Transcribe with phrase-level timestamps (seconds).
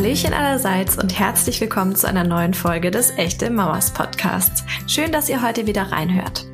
[0.00, 4.64] Hallöchen allerseits und herzlich willkommen zu einer neuen Folge des Echte Mamas Podcasts.
[4.86, 6.46] Schön, dass ihr heute wieder reinhört.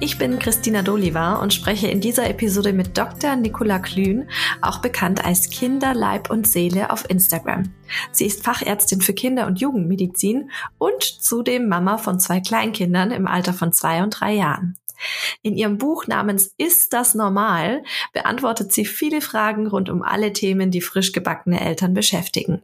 [0.00, 3.36] Ich bin Christina Doliva und spreche in dieser Episode mit Dr.
[3.36, 4.28] Nicola Klün,
[4.62, 7.72] auch bekannt als Kinder, Leib und Seele auf Instagram.
[8.10, 13.52] Sie ist Fachärztin für Kinder- und Jugendmedizin und zudem Mama von zwei Kleinkindern im Alter
[13.52, 14.76] von zwei und drei Jahren.
[15.42, 20.72] In ihrem Buch namens Ist das normal beantwortet sie viele Fragen rund um alle Themen,
[20.72, 22.62] die frisch gebackene Eltern beschäftigen.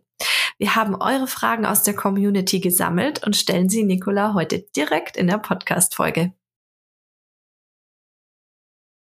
[0.59, 5.27] Wir haben eure Fragen aus der Community gesammelt und stellen sie Nicola heute direkt in
[5.27, 6.33] der Podcast-Folge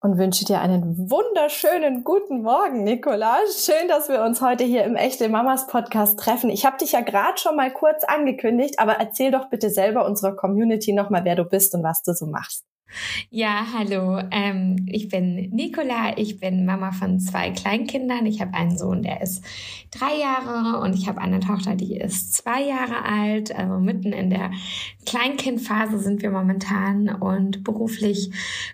[0.05, 3.39] und wünsche dir einen wunderschönen guten Morgen, Nicola.
[3.51, 6.51] Schön, dass wir uns heute hier im Echte Mamas Podcast treffen.
[6.51, 10.37] Ich habe dich ja gerade schon mal kurz angekündigt, aber erzähl doch bitte selber unserer
[10.37, 12.67] Community nochmal, wer du bist und was du so machst.
[13.31, 14.21] Ja, hallo.
[14.31, 16.17] Ähm, ich bin Nicola.
[16.17, 18.27] Ich bin Mama von zwei Kleinkindern.
[18.27, 19.45] Ich habe einen Sohn, der ist
[19.91, 23.55] drei Jahre und ich habe eine Tochter, die ist zwei Jahre alt.
[23.55, 24.51] Also mitten in der
[25.07, 28.31] Kleinkindphase sind wir momentan und beruflich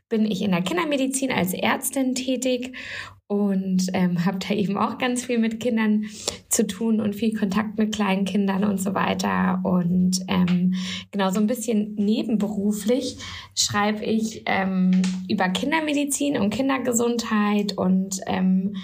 [0.09, 2.77] bin ich in der Kindermedizin als Ärztin tätig
[3.31, 6.07] und ähm, habe da eben auch ganz viel mit Kindern
[6.49, 9.61] zu tun und viel Kontakt mit kleinen Kindern und so weiter.
[9.63, 10.75] Und ähm,
[11.13, 13.19] genau so ein bisschen nebenberuflich
[13.55, 18.75] schreibe ich ähm, über Kindermedizin und Kindergesundheit und ähm,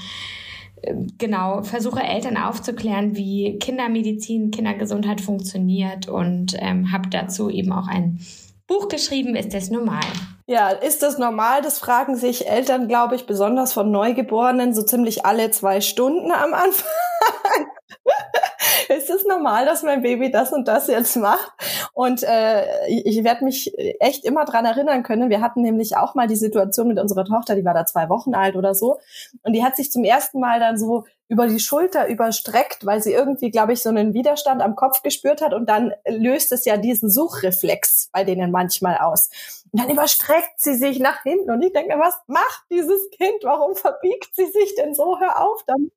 [1.19, 8.21] genau versuche Eltern aufzuklären, wie Kindermedizin, Kindergesundheit funktioniert und ähm, habe dazu eben auch ein
[8.69, 10.05] Buch geschrieben, ist das normal?
[10.49, 11.61] Ja, ist das normal?
[11.63, 16.55] Das fragen sich Eltern, glaube ich, besonders von Neugeborenen so ziemlich alle zwei Stunden am
[16.55, 16.87] Anfang.
[18.89, 21.53] ist es normal, dass mein Baby das und das jetzt macht?
[21.93, 25.31] Und äh, ich werde mich echt immer dran erinnern können.
[25.31, 28.35] Wir hatten nämlich auch mal die Situation mit unserer Tochter, die war da zwei Wochen
[28.35, 29.01] alt oder so.
[29.43, 33.13] Und die hat sich zum ersten Mal dann so über die Schulter überstreckt, weil sie
[33.13, 36.77] irgendwie, glaube ich, so einen Widerstand am Kopf gespürt hat und dann löst es ja
[36.77, 39.31] diesen Suchreflex bei denen manchmal aus.
[39.77, 43.43] Und dann überstreckt sie sich nach hinten und ich denke, was macht dieses Kind?
[43.43, 45.21] Warum verbiegt sie sich denn so?
[45.21, 45.93] Hör auf damit.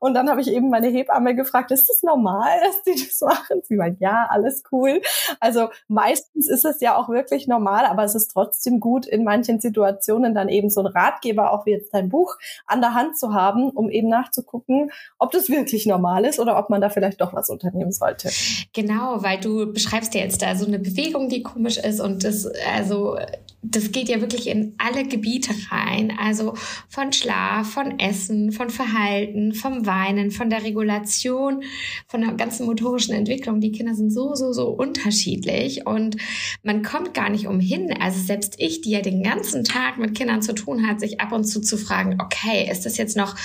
[0.00, 3.62] Und dann habe ich eben meine Hebamme gefragt, ist das normal, dass die das machen?
[3.64, 5.00] Sie meint, ja, alles cool.
[5.40, 9.60] Also meistens ist es ja auch wirklich normal, aber es ist trotzdem gut, in manchen
[9.60, 13.34] Situationen dann eben so ein Ratgeber, auch wie jetzt dein Buch, an der Hand zu
[13.34, 17.32] haben, um eben nachzugucken, ob das wirklich normal ist oder ob man da vielleicht doch
[17.32, 18.30] was unternehmen sollte.
[18.72, 22.46] Genau, weil du beschreibst ja jetzt da so eine Bewegung, die komisch ist und das,
[22.74, 23.16] also
[23.62, 26.12] das geht ja wirklich in alle Gebiete rein.
[26.20, 26.54] Also
[26.88, 31.62] von Schlaf, von Essen, von Verhalten, vom Weinen, von der Regulation,
[32.06, 33.60] von der ganzen motorischen Entwicklung.
[33.60, 36.16] Die Kinder sind so, so, so unterschiedlich und
[36.62, 37.94] man kommt gar nicht umhin.
[38.00, 41.32] Also selbst ich, die ja den ganzen Tag mit Kindern zu tun hat, sich ab
[41.32, 43.36] und zu zu fragen, okay, ist das jetzt noch,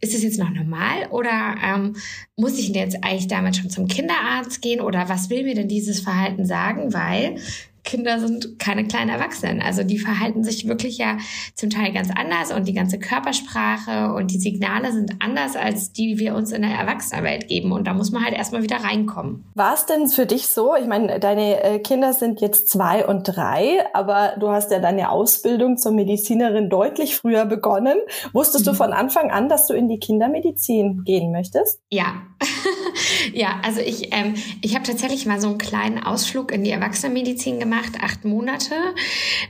[0.00, 1.96] ist das jetzt noch normal oder ähm,
[2.36, 5.68] muss ich denn jetzt eigentlich damit schon zum Kinderarzt gehen oder was will mir denn
[5.68, 6.92] dieses Verhalten sagen?
[6.92, 7.36] Weil
[7.86, 9.62] Kinder sind keine kleinen Erwachsenen.
[9.62, 11.16] Also die verhalten sich wirklich ja
[11.54, 16.06] zum Teil ganz anders und die ganze Körpersprache und die Signale sind anders als die,
[16.06, 17.72] die wir uns in der Erwachsenenwelt geben.
[17.72, 19.44] Und da muss man halt erstmal wieder reinkommen.
[19.54, 20.74] War es denn für dich so?
[20.76, 25.10] Ich meine, deine äh, Kinder sind jetzt zwei und drei, aber du hast ja deine
[25.10, 27.96] Ausbildung zur Medizinerin deutlich früher begonnen.
[28.32, 28.70] Wusstest mhm.
[28.70, 31.80] du von Anfang an, dass du in die Kindermedizin gehen möchtest?
[31.90, 32.22] Ja.
[33.32, 37.60] ja, also ich, ähm, ich habe tatsächlich mal so einen kleinen Ausflug in die Erwachsenenmedizin
[37.60, 38.74] gemacht gemacht, acht Monate.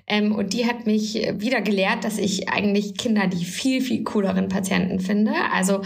[0.06, 4.48] Ähm, und die hat mich wieder gelehrt, dass ich eigentlich Kinder die viel, viel cooleren
[4.48, 5.32] Patienten finde.
[5.52, 5.82] Also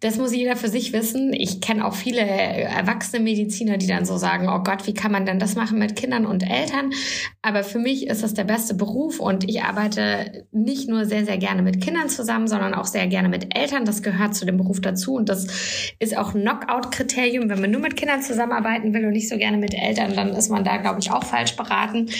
[0.00, 1.32] das muss jeder für sich wissen.
[1.32, 5.26] Ich kenne auch viele erwachsene Mediziner, die dann so sagen, oh Gott, wie kann man
[5.26, 6.90] denn das machen mit Kindern und Eltern?
[7.42, 11.38] Aber für mich ist das der beste Beruf und ich arbeite nicht nur sehr, sehr
[11.38, 13.84] gerne mit Kindern zusammen, sondern auch sehr gerne mit Eltern.
[13.84, 17.48] Das gehört zu dem Beruf dazu und das ist auch ein Knockout-Kriterium.
[17.48, 20.50] Wenn man nur mit Kindern zusammenarbeiten will und nicht so gerne mit Eltern, dann ist
[20.50, 22.10] man da, glaube ich, auch falsch beraten beraten.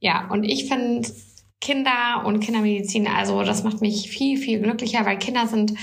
[0.00, 1.08] Ja, und ich finde
[1.60, 5.74] Kinder und Kindermedizin, also das macht mich viel, viel glücklicher, weil Kinder sind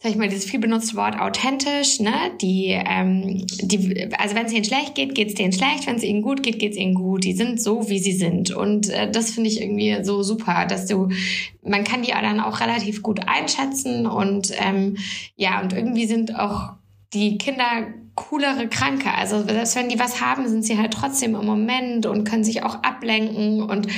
[0.00, 2.12] sag ich mal, dieses viel benutzte Wort authentisch, ne?
[2.42, 6.02] Die, ähm, die, also wenn es ihnen schlecht geht, geht es denen schlecht, wenn es
[6.02, 7.24] ihnen gut geht, geht es ihnen gut.
[7.24, 8.50] Die sind so, wie sie sind.
[8.50, 11.08] Und äh, das finde ich irgendwie so super, dass du,
[11.62, 14.98] man kann die dann auch relativ gut einschätzen und ähm,
[15.36, 16.74] ja, und irgendwie sind auch
[17.14, 19.12] die Kinder coolere Kranke.
[19.12, 22.62] Also selbst wenn die was haben, sind sie halt trotzdem im Moment und können sich
[22.62, 23.88] auch ablenken und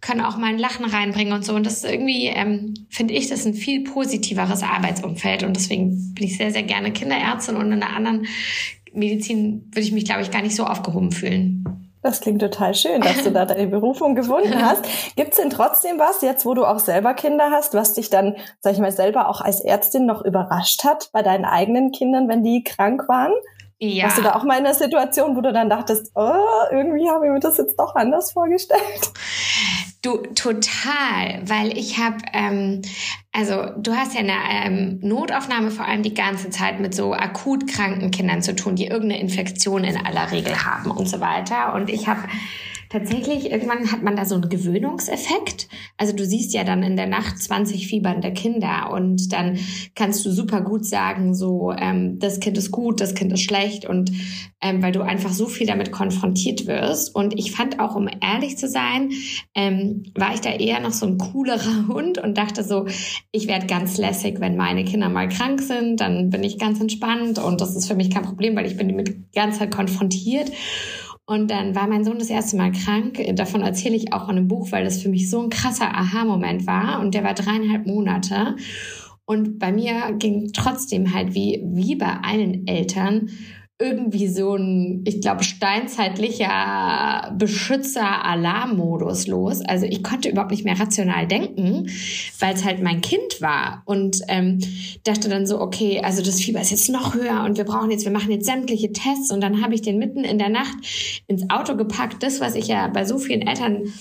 [0.00, 1.54] können auch mal ein Lachen reinbringen und so.
[1.54, 5.42] Und das ist irgendwie, ähm, finde ich, das ist ein viel positiveres Arbeitsumfeld.
[5.42, 8.26] Und deswegen bin ich sehr, sehr gerne Kinderärztin und in einer anderen
[8.92, 11.64] Medizin würde ich mich, glaube ich, gar nicht so aufgehoben fühlen.
[12.00, 14.84] Das klingt total schön, dass du da deine Berufung gefunden hast.
[15.16, 18.36] Gibt es denn trotzdem was, jetzt wo du auch selber Kinder hast, was dich dann,
[18.60, 22.44] sag ich mal, selber auch als Ärztin noch überrascht hat bei deinen eigenen Kindern, wenn
[22.44, 23.32] die krank waren?
[23.80, 24.04] Ja.
[24.04, 26.32] Warst du da auch mal in einer Situation, wo du dann dachtest, oh,
[26.72, 29.12] irgendwie habe ich mir das jetzt doch anders vorgestellt?
[30.02, 32.82] Du, total, weil ich habe, ähm,
[33.32, 34.32] also du hast ja eine
[34.64, 38.86] ähm, Notaufnahme vor allem die ganze Zeit mit so akut kranken Kindern zu tun, die
[38.86, 41.74] irgendeine Infektion in aller Regel haben und so weiter.
[41.74, 42.22] Und ich habe
[42.90, 45.68] tatsächlich, irgendwann hat man da so einen Gewöhnungseffekt.
[45.96, 49.58] Also du siehst ja dann in der Nacht 20 fiebernde Kinder und dann
[49.94, 53.86] kannst du super gut sagen, so, ähm, das Kind ist gut, das Kind ist schlecht
[53.86, 54.10] und
[54.60, 57.14] ähm, weil du einfach so viel damit konfrontiert wirst.
[57.14, 59.10] Und ich fand auch, um ehrlich zu sein,
[59.54, 62.86] ähm, war ich da eher noch so ein coolerer Hund und dachte so,
[63.30, 67.38] ich werde ganz lässig, wenn meine Kinder mal krank sind, dann bin ich ganz entspannt
[67.38, 70.50] und das ist für mich kein Problem, weil ich bin damit die ganze Zeit konfrontiert.
[71.28, 73.22] Und dann war mein Sohn das erste Mal krank.
[73.34, 76.66] Davon erzähle ich auch in einem Buch, weil das für mich so ein krasser Aha-Moment
[76.66, 77.00] war.
[77.00, 78.56] Und der war dreieinhalb Monate.
[79.26, 83.28] Und bei mir ging trotzdem halt wie, wie bei allen Eltern
[83.80, 89.60] irgendwie so ein, ich glaube, steinzeitlicher Beschützer-Alarmmodus los.
[89.60, 91.88] Also ich konnte überhaupt nicht mehr rational denken,
[92.40, 93.82] weil es halt mein Kind war.
[93.84, 94.58] Und ähm,
[95.04, 98.04] dachte dann so, okay, also das Fieber ist jetzt noch höher und wir brauchen jetzt,
[98.04, 99.30] wir machen jetzt sämtliche Tests.
[99.30, 100.76] Und dann habe ich den mitten in der Nacht
[101.28, 102.24] ins Auto gepackt.
[102.24, 103.92] Das, was ich ja bei so vielen Eltern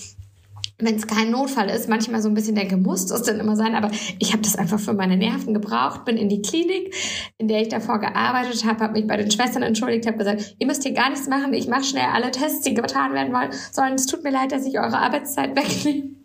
[0.80, 3.74] wenn es kein Notfall ist, manchmal so ein bisschen denke, muss das denn immer sein,
[3.74, 3.90] aber
[4.20, 6.94] ich habe das einfach für meine Nerven gebraucht, bin in die Klinik,
[7.38, 10.68] in der ich davor gearbeitet habe, habe mich bei den Schwestern entschuldigt, habe gesagt, ihr
[10.68, 13.34] müsst hier gar nichts machen, ich mache schnell alle Tests, die getan werden
[13.72, 16.18] sondern es tut mir leid, dass ich eure Arbeitszeit wegnehme.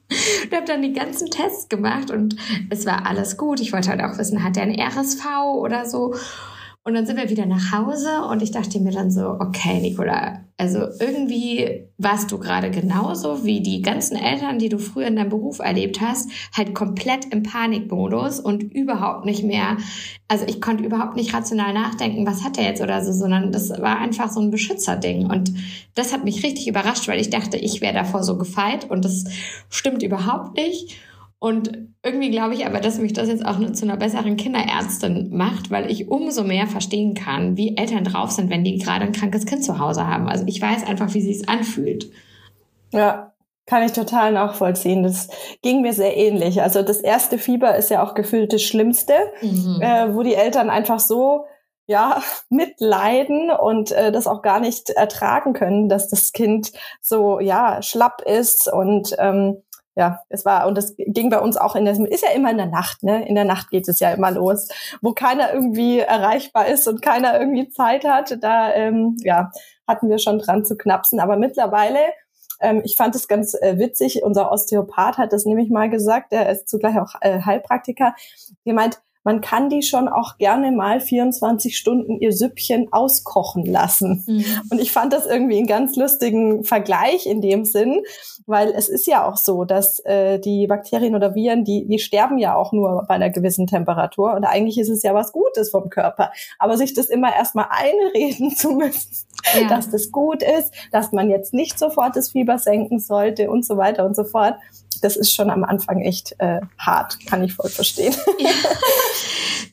[0.44, 2.36] Und habe dann die ganzen Tests gemacht und
[2.68, 3.60] es war alles gut.
[3.60, 6.14] Ich wollte halt auch wissen, hat der ein RSV oder so?
[6.84, 10.40] Und dann sind wir wieder nach Hause und ich dachte mir dann so, okay, Nicola,
[10.56, 15.28] also irgendwie warst du gerade genauso wie die ganzen Eltern, die du früher in deinem
[15.28, 19.76] Beruf erlebt hast, halt komplett im Panikmodus und überhaupt nicht mehr,
[20.26, 23.70] also ich konnte überhaupt nicht rational nachdenken, was hat er jetzt oder so, sondern das
[23.70, 25.26] war einfach so ein Beschützerding.
[25.30, 25.52] Und
[25.94, 29.24] das hat mich richtig überrascht, weil ich dachte, ich wäre davor so gefeit und das
[29.70, 30.96] stimmt überhaupt nicht.
[31.42, 35.36] Und irgendwie glaube ich aber, dass mich das jetzt auch nur zu einer besseren Kinderärztin
[35.36, 39.10] macht, weil ich umso mehr verstehen kann, wie Eltern drauf sind, wenn die gerade ein
[39.10, 40.28] krankes Kind zu Hause haben.
[40.28, 42.12] Also ich weiß einfach, wie sich anfühlt.
[42.92, 43.32] Ja,
[43.66, 45.02] kann ich total nachvollziehen.
[45.02, 45.30] Das
[45.62, 46.62] ging mir sehr ähnlich.
[46.62, 49.80] Also das erste Fieber ist ja auch gefühlt das Schlimmste, mhm.
[49.82, 51.46] äh, wo die Eltern einfach so
[51.86, 57.82] ja, mitleiden und äh, das auch gar nicht ertragen können, dass das Kind so, ja,
[57.82, 59.60] schlapp ist und ähm,
[59.94, 62.56] ja, es war, und das ging bei uns auch in der, ist ja immer in
[62.56, 63.26] der Nacht, ne?
[63.28, 64.68] In der Nacht geht es ja immer los,
[65.02, 68.38] wo keiner irgendwie erreichbar ist und keiner irgendwie Zeit hat.
[68.42, 69.50] Da, ähm, ja,
[69.86, 71.20] hatten wir schon dran zu knapsen.
[71.20, 71.98] Aber mittlerweile,
[72.60, 76.48] ähm, ich fand es ganz äh, witzig, unser Osteopath hat das nämlich mal gesagt, der
[76.48, 78.14] ist zugleich auch äh, Heilpraktiker,
[78.64, 84.24] gemeint, man kann die schon auch gerne mal 24 Stunden ihr Süppchen auskochen lassen.
[84.26, 84.44] Mhm.
[84.70, 88.02] Und ich fand das irgendwie einen ganz lustigen Vergleich in dem Sinn,
[88.46, 92.38] weil es ist ja auch so, dass äh, die Bakterien oder Viren, die, die sterben
[92.38, 94.34] ja auch nur bei einer gewissen Temperatur.
[94.34, 96.32] Und eigentlich ist es ja was Gutes vom Körper.
[96.58, 99.68] Aber sich das immer erstmal einreden zu müssen, ja.
[99.68, 103.76] dass das gut ist, dass man jetzt nicht sofort das Fieber senken sollte und so
[103.76, 104.56] weiter und so fort
[105.02, 108.14] das ist schon am Anfang echt äh, hart, kann ich voll verstehen.
[108.38, 108.50] Ja.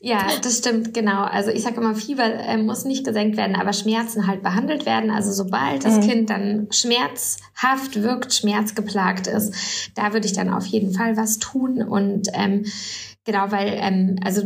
[0.00, 1.22] ja, das stimmt, genau.
[1.22, 5.10] Also ich sage immer, Fieber äh, muss nicht gesenkt werden, aber Schmerzen halt behandelt werden.
[5.10, 6.00] Also sobald das mhm.
[6.02, 9.54] Kind dann schmerzhaft wirkt, schmerzgeplagt ist,
[9.94, 11.82] da würde ich dann auf jeden Fall was tun.
[11.82, 12.66] Und ähm,
[13.24, 14.42] genau, weil, ähm, also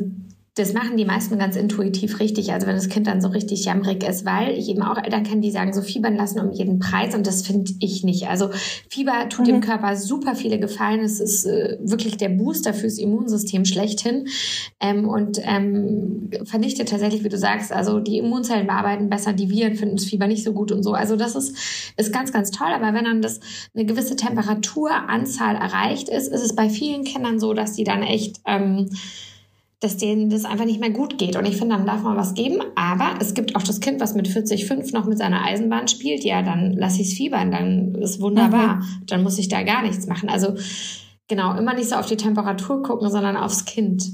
[0.57, 2.53] das machen die meisten ganz intuitiv richtig.
[2.53, 5.41] Also wenn das Kind dann so richtig jammerig ist, weil ich eben auch Eltern kenne,
[5.41, 8.29] die sagen, so fiebern lassen um jeden Preis und das finde ich nicht.
[8.29, 8.51] Also
[8.89, 9.53] Fieber tut mhm.
[9.53, 11.01] dem Körper super viele Gefallen.
[11.01, 14.29] Es ist äh, wirklich der Booster fürs Immunsystem schlechthin
[14.79, 19.75] ähm, und ähm, vernichtet tatsächlich, wie du sagst, also die Immunzellen bearbeiten besser, die Viren
[19.75, 20.93] finden das Fieber nicht so gut und so.
[20.93, 21.57] Also das ist,
[21.97, 22.71] ist ganz, ganz toll.
[22.73, 23.41] Aber wenn dann das
[23.75, 28.41] eine gewisse Temperaturanzahl erreicht ist, ist es bei vielen Kindern so, dass die dann echt
[28.47, 28.89] ähm,
[29.85, 31.37] dass denen das einfach nicht mehr gut geht.
[31.37, 32.63] Und ich finde, dann darf man was geben.
[32.75, 36.25] Aber es gibt auch das Kind, was mit 40,5 noch mit seiner Eisenbahn spielt.
[36.25, 38.77] Ja, dann lasse ich es fiebern, dann ist wunderbar.
[38.77, 39.07] Mhm.
[39.07, 40.31] Dann muss ich da gar nichts machen.
[40.31, 40.55] Also
[41.29, 44.05] genau, immer nicht so auf die Temperatur gucken, sondern aufs Kind.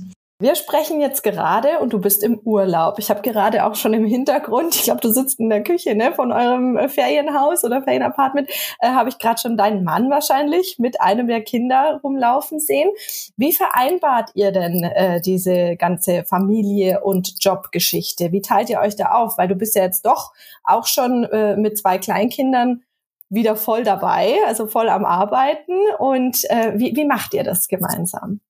[0.42, 2.98] Wir sprechen jetzt gerade und du bist im Urlaub.
[2.98, 6.14] Ich habe gerade auch schon im Hintergrund, ich glaube, du sitzt in der Küche ne,
[6.14, 8.48] von eurem äh, Ferienhaus oder Ferienapartment,
[8.80, 12.88] äh, habe ich gerade schon deinen Mann wahrscheinlich mit einem der Kinder rumlaufen sehen.
[13.36, 18.32] Wie vereinbart ihr denn äh, diese ganze Familie und Jobgeschichte?
[18.32, 19.36] Wie teilt ihr euch da auf?
[19.36, 20.32] Weil du bist ja jetzt doch
[20.64, 22.82] auch schon äh, mit zwei Kleinkindern
[23.28, 25.76] wieder voll dabei, also voll am Arbeiten.
[25.98, 28.40] Und äh, wie, wie macht ihr das gemeinsam?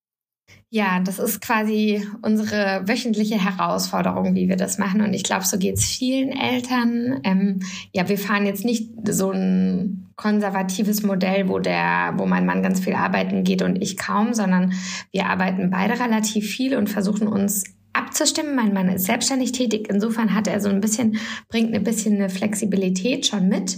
[0.73, 5.01] Ja, das ist quasi unsere wöchentliche Herausforderung, wie wir das machen.
[5.01, 7.21] Und ich glaube, so geht's vielen Eltern.
[7.25, 7.61] Ähm,
[7.93, 12.79] ja, wir fahren jetzt nicht so ein konservatives Modell, wo der, wo mein Mann ganz
[12.79, 14.73] viel arbeiten geht und ich kaum, sondern
[15.11, 18.55] wir arbeiten beide relativ viel und versuchen uns abzustimmen.
[18.55, 19.89] Mein Mann ist selbstständig tätig.
[19.91, 23.77] Insofern hat er so ein bisschen, bringt ein bisschen eine Flexibilität schon mit.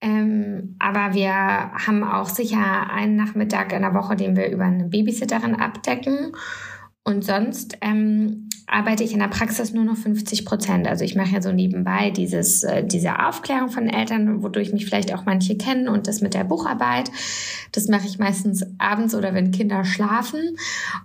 [0.00, 4.84] Ähm, aber wir haben auch sicher einen Nachmittag in der Woche, den wir über eine
[4.84, 6.32] Babysitterin abdecken.
[7.02, 10.86] Und sonst ähm, arbeite ich in der Praxis nur noch 50 Prozent.
[10.86, 15.12] Also ich mache ja so nebenbei dieses, äh, diese Aufklärung von Eltern, wodurch mich vielleicht
[15.12, 17.10] auch manche kennen und das mit der Bucharbeit.
[17.72, 20.56] Das mache ich meistens abends oder wenn Kinder schlafen.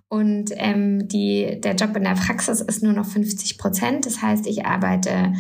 [0.10, 4.06] Und ähm, die, der Job in der Praxis ist nur noch 50 Prozent.
[4.06, 5.34] Das heißt, ich arbeite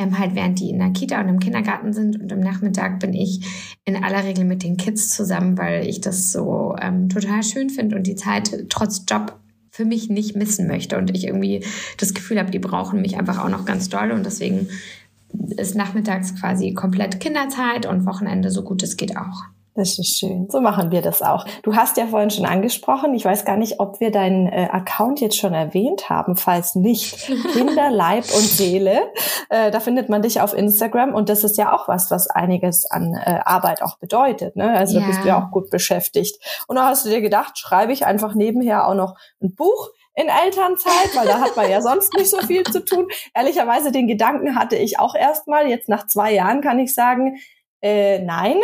[0.00, 3.12] ähm, halt während die in der Kita und im Kindergarten sind und im Nachmittag bin
[3.12, 7.70] ich in aller Regel mit den Kids zusammen, weil ich das so ähm, total schön
[7.70, 9.38] finde und die Zeit trotz Job
[9.70, 11.64] für mich nicht missen möchte und ich irgendwie
[11.98, 14.68] das Gefühl habe, die brauchen mich einfach auch noch ganz doll und deswegen
[15.56, 19.44] ist nachmittags quasi komplett Kinderzeit und Wochenende so gut es geht auch.
[19.74, 20.48] Das ist schön.
[20.50, 21.46] So machen wir das auch.
[21.62, 25.20] Du hast ja vorhin schon angesprochen, ich weiß gar nicht, ob wir deinen äh, Account
[25.20, 26.36] jetzt schon erwähnt haben.
[26.36, 29.12] Falls nicht, Kinder, Leib und Seele.
[29.48, 32.84] Äh, da findet man dich auf Instagram und das ist ja auch was, was einiges
[32.90, 34.56] an äh, Arbeit auch bedeutet.
[34.56, 34.76] Ne?
[34.76, 35.00] Also ja.
[35.00, 36.40] da bist du ja auch gut beschäftigt.
[36.66, 40.28] Und da hast du dir gedacht, schreibe ich einfach nebenher auch noch ein Buch in
[40.28, 43.06] Elternzeit, weil da hat man ja sonst nicht so viel zu tun.
[43.34, 45.68] Ehrlicherweise den Gedanken hatte ich auch erstmal.
[45.68, 47.36] Jetzt nach zwei Jahren kann ich sagen,
[47.82, 48.56] äh, nein.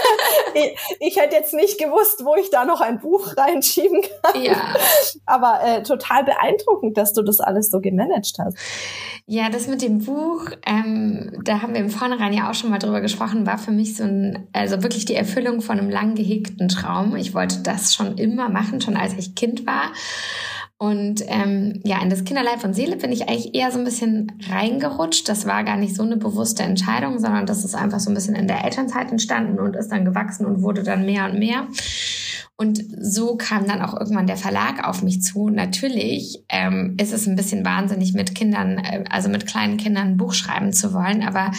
[0.54, 4.42] ich, ich, hätte jetzt nicht gewusst, wo ich da noch ein Buch reinschieben kann.
[4.42, 4.74] Ja.
[5.24, 8.58] Aber äh, total beeindruckend, dass du das alles so gemanagt hast.
[9.26, 12.78] Ja, das mit dem Buch, ähm, da haben wir im Vornherein ja auch schon mal
[12.78, 16.68] drüber gesprochen, war für mich so ein, also wirklich die Erfüllung von einem lang gehegten
[16.68, 17.16] Traum.
[17.16, 19.92] Ich wollte das schon immer machen, schon als ich Kind war.
[20.80, 24.32] Und ähm, ja, in das Kinderleib und Seele bin ich eigentlich eher so ein bisschen
[24.48, 25.28] reingerutscht.
[25.28, 28.36] Das war gar nicht so eine bewusste Entscheidung, sondern das ist einfach so ein bisschen
[28.36, 31.66] in der Elternzeit entstanden und ist dann gewachsen und wurde dann mehr und mehr.
[32.54, 35.48] Und so kam dann auch irgendwann der Verlag auf mich zu.
[35.48, 40.16] Natürlich ähm, ist es ein bisschen wahnsinnig, mit Kindern, äh, also mit kleinen Kindern ein
[40.16, 41.50] Buch schreiben zu wollen, aber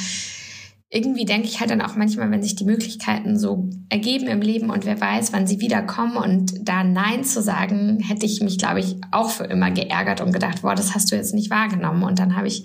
[0.91, 4.71] irgendwie denke ich halt dann auch manchmal, wenn sich die Möglichkeiten so ergeben im Leben
[4.71, 8.79] und wer weiß, wann sie wiederkommen und da Nein zu sagen, hätte ich mich, glaube
[8.79, 12.01] ich, auch für immer geärgert und gedacht, boah, das hast du jetzt nicht wahrgenommen.
[12.01, 12.63] Und dann habe ich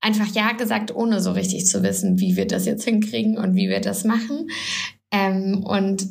[0.00, 3.68] einfach Ja gesagt, ohne so richtig zu wissen, wie wir das jetzt hinkriegen und wie
[3.68, 4.48] wir das machen.
[5.10, 6.06] Ähm, und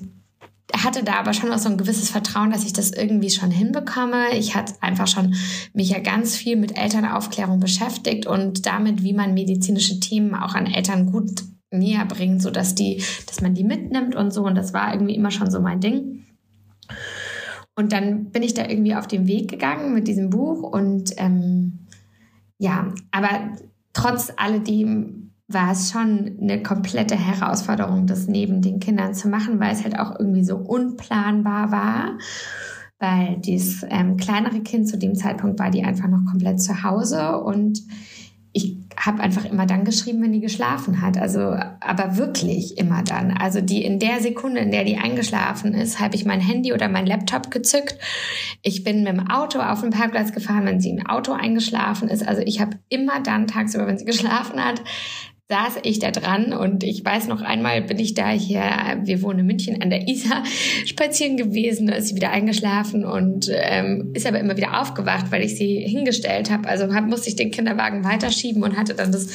[0.77, 4.35] hatte da aber schon auch so ein gewisses Vertrauen, dass ich das irgendwie schon hinbekomme.
[4.37, 5.35] Ich hatte einfach schon
[5.73, 10.65] mich ja ganz viel mit Elternaufklärung beschäftigt und damit, wie man medizinische Themen auch an
[10.65, 14.43] Eltern gut näher bringt, so dass die, dass man die mitnimmt und so.
[14.43, 16.25] Und das war irgendwie immer schon so mein Ding.
[17.75, 21.87] Und dann bin ich da irgendwie auf den Weg gegangen mit diesem Buch und ähm,
[22.57, 23.57] ja, aber
[23.93, 25.20] trotz alledem
[25.53, 29.99] war es schon eine komplette Herausforderung, das neben den Kindern zu machen, weil es halt
[29.99, 32.17] auch irgendwie so unplanbar war.
[32.99, 37.39] Weil dieses ähm, kleinere Kind zu dem Zeitpunkt war die einfach noch komplett zu Hause
[37.39, 37.81] und
[38.53, 41.17] ich habe einfach immer dann geschrieben, wenn die geschlafen hat.
[41.17, 43.31] Also, aber wirklich immer dann.
[43.31, 46.89] Also die in der Sekunde, in der die eingeschlafen ist, habe ich mein Handy oder
[46.89, 47.97] mein Laptop gezückt.
[48.61, 52.27] Ich bin mit dem Auto auf den Parkplatz gefahren, wenn sie im Auto eingeschlafen ist.
[52.27, 54.81] Also ich habe immer dann tagsüber, wenn sie geschlafen hat,
[55.51, 58.63] saß ich da dran und ich weiß noch einmal bin ich da hier,
[59.03, 60.45] wir wohnen in München an der Isar,
[60.85, 65.43] spazieren gewesen, da ist sie wieder eingeschlafen und ähm, ist aber immer wieder aufgewacht, weil
[65.43, 66.69] ich sie hingestellt habe.
[66.69, 69.27] Also hab, musste ich den Kinderwagen weiterschieben und hatte dann das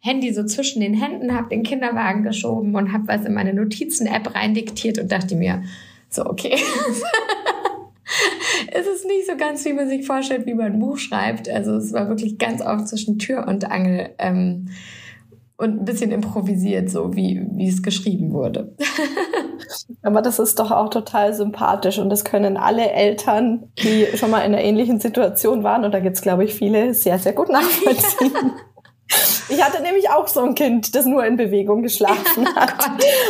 [0.00, 4.34] Handy so zwischen den Händen, habe den Kinderwagen geschoben und habe was in meine Notizen-App
[4.34, 5.64] reindiktiert und dachte mir,
[6.08, 6.56] so okay.
[8.72, 11.46] es ist nicht so ganz, wie man sich vorstellt, wie man ein Buch schreibt.
[11.46, 14.08] Also es war wirklich ganz oft zwischen Tür und Angel.
[14.18, 14.68] Ähm,
[15.58, 18.74] und ein bisschen improvisiert, so wie, wie es geschrieben wurde.
[20.02, 24.40] Aber das ist doch auch total sympathisch und das können alle Eltern, die schon mal
[24.40, 28.52] in einer ähnlichen Situation waren, und da gibt's glaube ich, viele, sehr, sehr gut nachvollziehen.
[29.48, 32.74] Ich hatte nämlich auch so ein Kind, das nur in Bewegung geschlafen oh hat.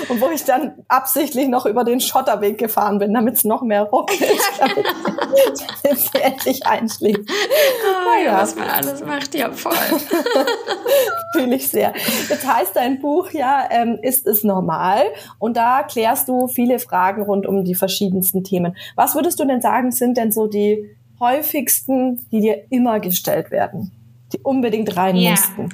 [0.08, 3.62] Oh und wo ich dann absichtlich noch über den Schotterweg gefahren bin, damit es noch
[3.62, 4.20] mehr ruckelt,
[4.58, 4.86] damit,
[5.82, 7.20] damit sie endlich einschläft.
[7.20, 9.72] Oh, ja, was man alles macht, ja voll.
[11.32, 11.92] Fühle ich sehr.
[12.28, 15.02] Jetzt heißt dein Buch ja, ähm, ist es normal?
[15.38, 18.76] Und da klärst du viele Fragen rund um die verschiedensten Themen.
[18.96, 23.92] Was würdest du denn sagen, sind denn so die häufigsten, die dir immer gestellt werden?
[24.32, 25.30] Die unbedingt rein ja.
[25.30, 25.68] mussten?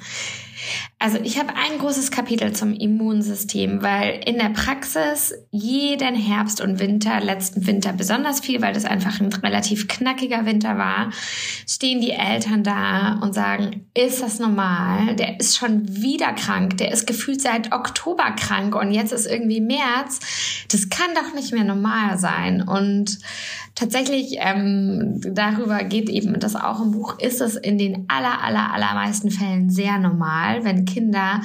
[1.04, 6.78] Also ich habe ein großes Kapitel zum Immunsystem, weil in der Praxis jeden Herbst und
[6.78, 11.11] Winter, letzten Winter besonders viel, weil das einfach ein relativ knackiger Winter war,
[11.68, 15.14] stehen die Eltern da und sagen, ist das normal?
[15.16, 19.61] Der ist schon wieder krank, der ist gefühlt seit Oktober krank und jetzt ist irgendwie
[19.61, 20.20] März.
[20.73, 22.62] Das kann doch nicht mehr normal sein.
[22.66, 23.18] Und
[23.75, 28.73] tatsächlich, ähm, darüber geht eben das auch im Buch, ist es in den aller, aller,
[28.73, 31.40] allermeisten Fällen sehr normal, wenn Kinder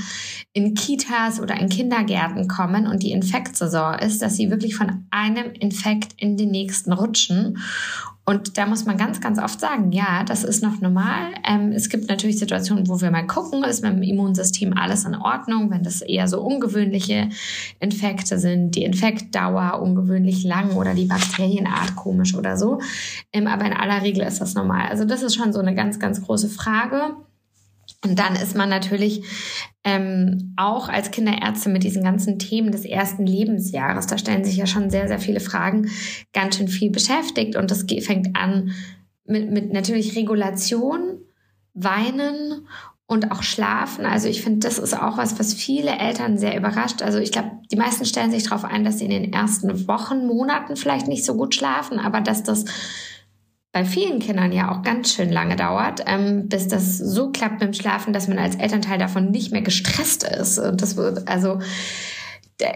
[0.53, 5.51] in Kitas oder in Kindergärten kommen und die Infektsaison ist, dass sie wirklich von einem
[5.53, 7.57] Infekt in den nächsten rutschen.
[8.29, 11.33] Und da muss man ganz, ganz oft sagen, ja, das ist noch normal.
[11.43, 15.15] Ähm, es gibt natürlich Situationen, wo wir mal gucken, ist mit dem Immunsystem alles in
[15.15, 17.29] Ordnung, wenn das eher so ungewöhnliche
[17.79, 22.79] Infekte sind, die Infektdauer ungewöhnlich lang oder die Bakterienart komisch oder so.
[23.33, 24.89] Ähm, aber in aller Regel ist das normal.
[24.89, 27.15] Also das ist schon so eine ganz, ganz große Frage.
[28.03, 29.23] Und dann ist man natürlich
[29.83, 34.67] ähm, auch als Kinderärzte mit diesen ganzen Themen des ersten Lebensjahres, da stellen sich ja
[34.67, 35.89] schon sehr, sehr viele Fragen,
[36.31, 37.55] ganz schön viel beschäftigt.
[37.55, 38.71] Und das fängt an
[39.25, 41.19] mit, mit natürlich Regulation,
[41.73, 42.67] Weinen
[43.05, 44.05] und auch Schlafen.
[44.05, 47.01] Also ich finde, das ist auch was, was viele Eltern sehr überrascht.
[47.01, 50.27] Also ich glaube, die meisten stellen sich darauf ein, dass sie in den ersten Wochen,
[50.27, 52.65] Monaten vielleicht nicht so gut schlafen, aber dass das
[53.71, 57.61] bei vielen Kindern ja auch ganz schön lange dauert, ähm, bis das so klappt mit
[57.61, 60.57] dem Schlafen, dass man als Elternteil davon nicht mehr gestresst ist.
[60.57, 61.59] Und das wird, also,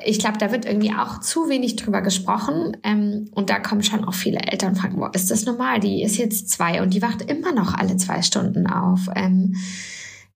[0.05, 2.77] ich glaube, da wird irgendwie auch zu wenig drüber gesprochen.
[2.83, 5.79] Ähm, und da kommen schon auch viele Eltern und fragen, boah, ist das normal?
[5.79, 9.07] Die ist jetzt zwei und die wacht immer noch alle zwei Stunden auf.
[9.15, 9.55] Ähm,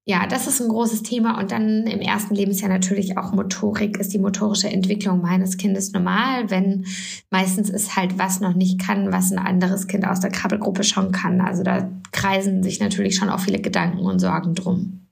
[0.09, 1.37] ja, das ist ein großes Thema.
[1.37, 3.99] Und dann im ersten Lebensjahr natürlich auch Motorik.
[3.99, 6.49] Ist die motorische Entwicklung meines Kindes normal?
[6.49, 6.85] Wenn
[7.29, 11.11] meistens ist halt was noch nicht kann, was ein anderes Kind aus der Krabbelgruppe schon
[11.11, 11.41] kann.
[11.41, 15.07] Also da kreisen sich natürlich schon auch viele Gedanken und Sorgen drum.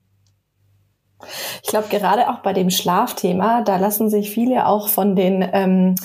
[1.61, 5.95] Ich glaube, gerade auch bei dem Schlafthema, da lassen sich viele auch von den ähm,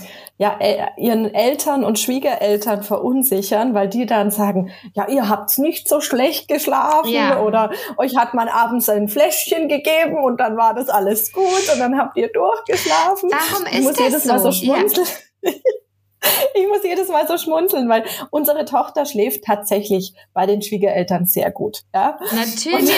[0.40, 0.58] ja,
[0.96, 6.48] ihren Eltern und Schwiegereltern verunsichern, weil die dann sagen, ja, ihr habt's nicht so schlecht
[6.48, 7.42] geschlafen ja.
[7.42, 11.78] oder euch hat man abends ein Fläschchen gegeben und dann war das alles gut und
[11.78, 13.30] dann habt ihr durchgeschlafen.
[13.30, 15.06] Warum ist ich muss das jedes Mal so, so schmunzeln.
[15.42, 15.52] Ja.
[16.54, 21.50] Ich muss jedes Mal so schmunzeln, weil unsere Tochter schläft tatsächlich bei den Schwiegereltern sehr
[21.50, 21.82] gut.
[21.94, 22.18] Ja?
[22.32, 22.94] Natürlich.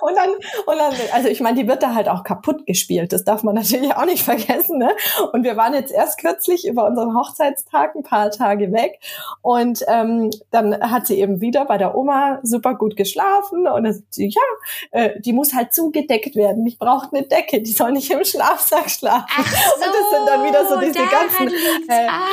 [0.00, 0.30] Und dann,
[0.66, 3.12] und dann, also ich meine, die wird da halt auch kaputt gespielt.
[3.12, 4.78] Das darf man natürlich auch nicht vergessen.
[4.78, 4.90] Ne?
[5.32, 9.00] Und wir waren jetzt erst kürzlich über unseren Hochzeitstag ein paar Tage weg.
[9.40, 13.66] Und ähm, dann hat sie eben wieder bei der Oma super gut geschlafen.
[13.66, 16.66] Und dann sie, ja, äh, die muss halt zugedeckt werden.
[16.66, 19.44] Ich brauche eine Decke, die soll nicht im Schlafsack schlafen.
[19.44, 21.52] So, und das sind dann wieder so diese ganzen.
[21.88, 22.28] Äh, ah.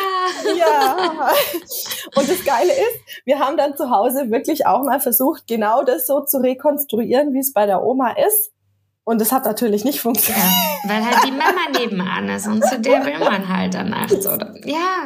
[0.58, 0.98] Ja.
[2.16, 6.08] Und das Geile ist, wir haben dann zu Hause wirklich auch mal versucht, genau das
[6.08, 8.52] so zu rekonstruieren, wie es bei der Oma ist.
[9.10, 10.46] Und es hat natürlich nicht funktioniert.
[10.84, 14.28] Ja, weil halt die Mama nebenan ist und zu der will man halt dann nachts,
[14.28, 14.54] oder?
[14.66, 15.02] Ja.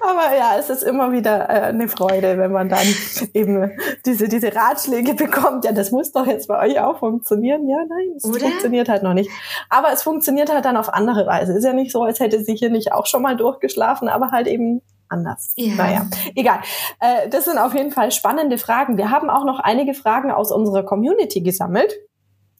[0.00, 2.86] Aber ja, es ist immer wieder äh, eine Freude, wenn man dann
[3.34, 3.70] eben
[4.06, 5.66] diese, diese Ratschläge bekommt.
[5.66, 7.68] Ja, das muss doch jetzt bei euch auch funktionieren.
[7.68, 8.40] Ja, nein, es oder?
[8.40, 9.28] funktioniert halt noch nicht.
[9.68, 11.52] Aber es funktioniert halt dann auf andere Weise.
[11.52, 14.46] Ist ja nicht so, als hätte sie hier nicht auch schon mal durchgeschlafen, aber halt
[14.46, 15.52] eben anders.
[15.56, 15.74] Ja.
[15.74, 16.60] Naja, egal.
[17.00, 18.96] Äh, das sind auf jeden Fall spannende Fragen.
[18.96, 21.92] Wir haben auch noch einige Fragen aus unserer Community gesammelt.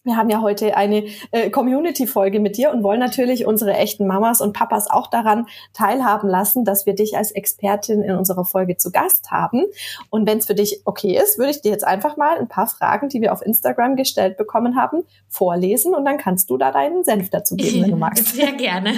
[0.05, 4.41] Wir haben ja heute eine äh, Community-Folge mit dir und wollen natürlich unsere echten Mamas
[4.41, 8.91] und Papas auch daran teilhaben lassen, dass wir dich als Expertin in unserer Folge zu
[8.91, 9.65] Gast haben.
[10.11, 12.67] Und wenn es für dich okay ist, würde ich dir jetzt einfach mal ein paar
[12.67, 17.05] Fragen, die wir auf Instagram gestellt bekommen haben, vorlesen und dann kannst du da deinen
[17.05, 18.27] Senf dazu geben, wenn du magst.
[18.35, 18.95] Sehr gerne.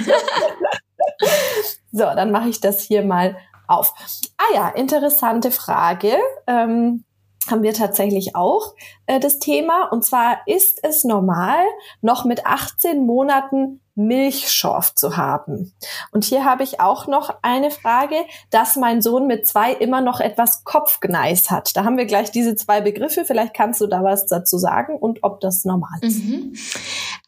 [1.91, 3.37] so, dann mache ich das hier mal
[3.67, 3.93] auf.
[4.37, 6.17] Ah ja, interessante Frage.
[6.47, 7.03] Ähm,
[7.49, 8.73] haben wir tatsächlich auch
[9.07, 9.89] äh, das Thema.
[9.91, 11.63] Und zwar ist es normal,
[12.01, 15.73] noch mit 18 Monaten Milchschorf zu haben.
[16.11, 18.17] Und hier habe ich auch noch eine Frage,
[18.49, 21.75] dass mein Sohn mit zwei immer noch etwas Kopfgneis hat.
[21.77, 23.23] Da haben wir gleich diese zwei Begriffe.
[23.23, 26.25] Vielleicht kannst du da was dazu sagen und ob das normal ist.
[26.25, 26.53] Mhm.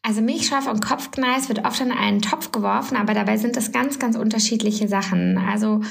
[0.04, 3.98] Also Milchschorf und Kopfgneis wird oft in einen Topf geworfen, aber dabei sind das ganz,
[3.98, 5.38] ganz unterschiedliche Sachen.
[5.38, 5.82] Also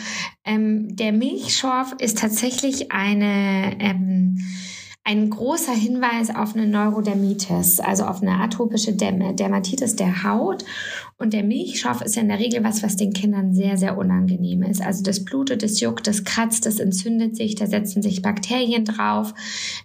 [0.45, 4.39] ähm, der Milchschorf ist tatsächlich eine ähm,
[5.07, 10.65] ein großer Hinweis auf eine Neurodermitis, also auf eine atopische Dermatitis der Haut.
[11.17, 14.65] Und der Milchschorf ist ja in der Regel was, was den Kindern sehr, sehr unangenehm
[14.65, 14.83] ist.
[14.83, 19.33] Also das blutet, das juckt, das kratzt, das entzündet sich, da setzen sich Bakterien drauf.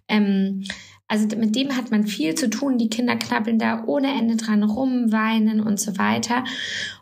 [0.07, 0.63] Ähm,
[1.07, 2.79] also mit dem hat man viel zu tun.
[2.79, 6.45] Die Kinder knabbeln da ohne Ende dran rum, weinen und so weiter.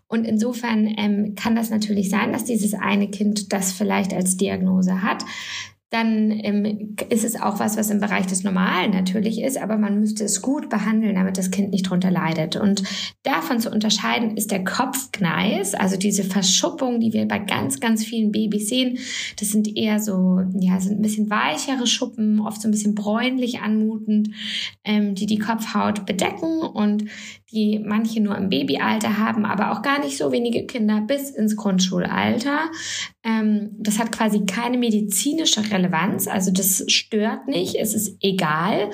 [0.08, 5.04] Und insofern ähm, kann das natürlich sein, dass dieses eine Kind das vielleicht als Diagnose
[5.04, 5.24] hat.
[5.90, 10.00] Dann ähm, ist es auch was, was im Bereich des Normalen natürlich ist, aber man
[10.00, 12.56] müsste es gut behandeln, damit das Kind nicht drunter leidet.
[12.56, 12.84] Und
[13.24, 18.32] davon zu unterscheiden ist der Kopfkneis, also diese Verschuppung, die wir bei ganz, ganz vielen
[18.32, 19.00] Babys sehen.
[19.40, 23.62] Das sind eher so, ja, sind ein bisschen weichere Schuppen, oft so ein bisschen bräunlich
[23.62, 24.30] anmutend,
[24.84, 27.06] ähm, die die Kopfhaut bedecken und
[27.52, 31.56] die manche nur im Babyalter haben, aber auch gar nicht so wenige Kinder bis ins
[31.56, 32.70] Grundschulalter.
[33.24, 38.92] Ähm, das hat quasi keine medizinische Relevanz, also das stört nicht, es ist egal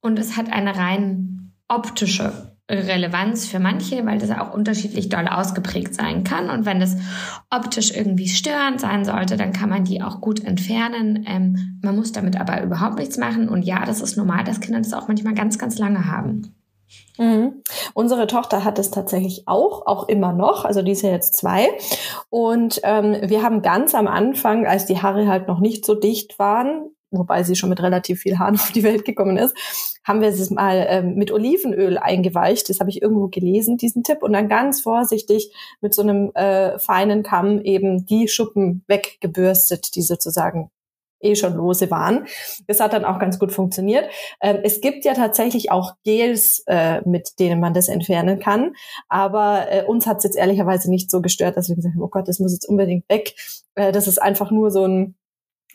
[0.00, 5.94] und es hat eine rein optische Relevanz für manche, weil das auch unterschiedlich doll ausgeprägt
[5.94, 6.50] sein kann.
[6.50, 6.96] Und wenn das
[7.48, 11.24] optisch irgendwie störend sein sollte, dann kann man die auch gut entfernen.
[11.28, 13.48] Ähm, man muss damit aber überhaupt nichts machen.
[13.48, 16.54] Und ja, das ist normal, dass Kinder das auch manchmal ganz, ganz lange haben.
[17.18, 17.62] Mhm.
[17.94, 20.64] Unsere Tochter hat es tatsächlich auch, auch immer noch.
[20.64, 21.68] Also die ist ja jetzt zwei.
[22.30, 26.38] Und ähm, wir haben ganz am Anfang, als die Haare halt noch nicht so dicht
[26.38, 29.56] waren, wobei sie schon mit relativ viel Haaren auf die Welt gekommen ist,
[30.04, 32.68] haben wir es mal ähm, mit Olivenöl eingeweicht.
[32.68, 34.22] Das habe ich irgendwo gelesen, diesen Tipp.
[34.22, 40.02] Und dann ganz vorsichtig mit so einem äh, feinen Kamm eben die Schuppen weggebürstet, die
[40.02, 40.70] sozusagen
[41.20, 42.26] eh schon lose waren.
[42.66, 44.10] Das hat dann auch ganz gut funktioniert.
[44.40, 48.74] Ähm, es gibt ja tatsächlich auch Gels, äh, mit denen man das entfernen kann.
[49.08, 52.08] Aber äh, uns hat es jetzt ehrlicherweise nicht so gestört, dass wir gesagt haben, oh
[52.08, 53.34] Gott, das muss jetzt unbedingt weg.
[53.74, 55.14] Äh, das ist einfach nur so ein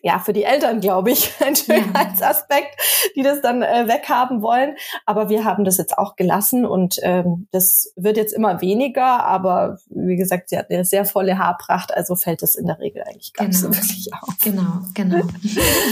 [0.04, 2.76] ja, für die Eltern, glaube ich, ein Schönheitsaspekt,
[3.16, 4.76] die das dann äh, weghaben wollen.
[5.06, 9.24] Aber wir haben das jetzt auch gelassen und ähm, das wird jetzt immer weniger.
[9.24, 13.04] Aber wie gesagt, sie hat eine sehr volle Haarpracht, also fällt das in der Regel
[13.04, 13.74] eigentlich ganz genau.
[13.74, 14.38] so wirklich auf.
[14.42, 15.22] Genau, genau.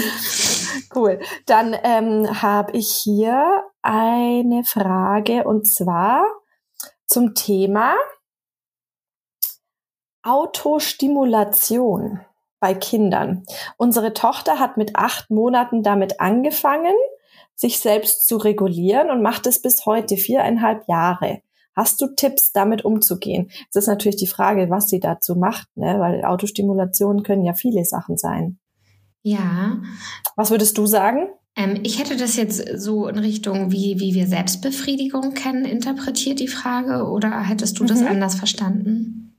[0.96, 1.20] cool.
[1.46, 6.24] Dann ähm, habe ich hier eine Frage und zwar
[7.06, 7.96] zum Thema
[10.24, 12.20] Autostimulation
[12.60, 13.44] bei Kindern.
[13.78, 16.96] Unsere Tochter hat mit acht Monaten damit angefangen,
[17.56, 21.42] sich selbst zu regulieren und macht es bis heute viereinhalb Jahre.
[21.76, 23.50] Hast du Tipps, damit umzugehen?
[23.70, 26.00] Es ist natürlich die Frage, was sie dazu macht, ne?
[26.00, 28.60] weil Autostimulationen können ja viele Sachen sein.
[29.22, 29.82] Ja.
[30.36, 31.30] Was würdest du sagen?
[31.56, 36.48] Ähm, ich hätte das jetzt so in Richtung, wie, wie wir Selbstbefriedigung kennen, interpretiert, die
[36.48, 38.08] Frage, oder hättest du das mhm.
[38.08, 39.38] anders verstanden?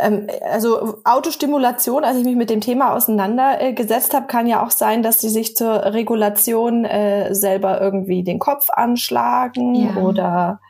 [0.00, 5.02] Ähm, also Autostimulation, als ich mich mit dem Thema auseinandergesetzt habe, kann ja auch sein,
[5.02, 9.96] dass sie sich zur Regulation äh, selber irgendwie den Kopf anschlagen ja.
[9.96, 10.60] oder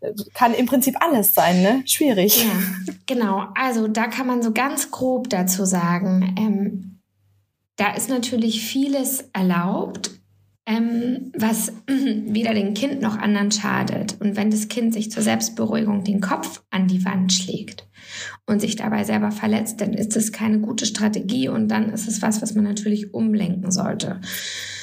[0.00, 1.82] äh, kann im Prinzip alles sein, ne?
[1.86, 2.44] Schwierig.
[2.44, 2.50] Ja,
[3.06, 3.44] genau.
[3.54, 7.00] Also da kann man so ganz grob dazu sagen, ähm,
[7.76, 10.10] da ist natürlich vieles erlaubt,
[10.66, 14.20] ähm, was weder dem Kind noch anderen schadet.
[14.20, 17.86] Und wenn das Kind sich zur Selbstberuhigung den Kopf an die Wand schlägt,
[18.46, 22.22] und sich dabei selber verletzt, dann ist es keine gute Strategie und dann ist es
[22.22, 24.20] was, was man natürlich umlenken sollte.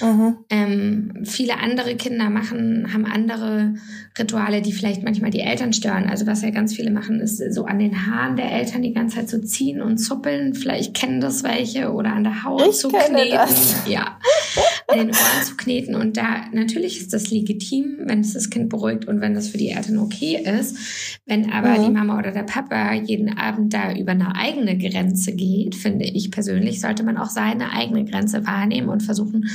[0.02, 0.38] Mhm.
[0.50, 3.76] Ähm, viele andere Kinder machen, haben andere
[4.18, 6.10] Rituale, die vielleicht manchmal die Eltern stören.
[6.10, 9.18] Also was ja ganz viele machen, ist so an den Haaren der Eltern die ganze
[9.18, 10.56] Zeit so ziehen und zuppeln.
[10.56, 13.32] Vielleicht kennen das welche oder an der Haut ich zu kneten.
[13.34, 13.86] Das.
[13.88, 14.18] Ja,
[14.90, 15.96] an den Ohren zu kneten.
[15.96, 19.58] Und da natürlich ist das legitim, wenn es das Kind beruhigt und wenn das für
[19.58, 21.20] die Eltern okay ist.
[21.26, 21.86] Wenn aber mhm.
[21.86, 26.32] die Mama oder der Papa jeden Abend da über eine eigene Grenze geht, finde ich
[26.32, 29.50] persönlich, sollte man auch seine eigene Grenze wahrnehmen und versuchen,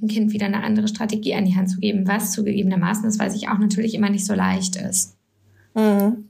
[0.00, 3.34] dem Kind wieder eine andere Strategie an die Hand zu geben, was zugegebenermaßen, das weiß
[3.34, 5.16] ich auch natürlich immer nicht so leicht ist.
[5.74, 6.27] Mhm.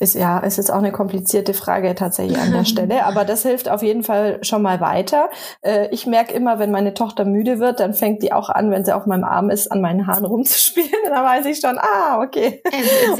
[0.00, 3.68] Ist ja, ist jetzt auch eine komplizierte Frage tatsächlich an der Stelle, aber das hilft
[3.68, 5.28] auf jeden Fall schon mal weiter.
[5.62, 8.84] Äh, ich merke immer, wenn meine Tochter müde wird, dann fängt die auch an, wenn
[8.84, 10.88] sie auf meinem Arm ist, an meinen Haaren rumzuspielen.
[11.08, 12.62] dann weiß ich schon, ah, okay.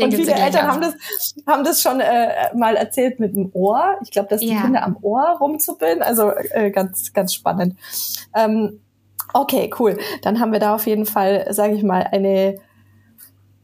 [0.01, 0.95] Und viele Eltern haben das,
[1.47, 3.99] haben das schon äh, mal erzählt mit dem Ohr.
[4.03, 4.61] Ich glaube, dass die ja.
[4.61, 6.03] Kinder am Ohr rumzuppeln.
[6.03, 7.77] Also äh, ganz, ganz spannend.
[8.37, 8.81] Ähm,
[9.35, 9.99] okay, cool.
[10.23, 12.61] Dann haben wir da auf jeden Fall, sage ich mal, eine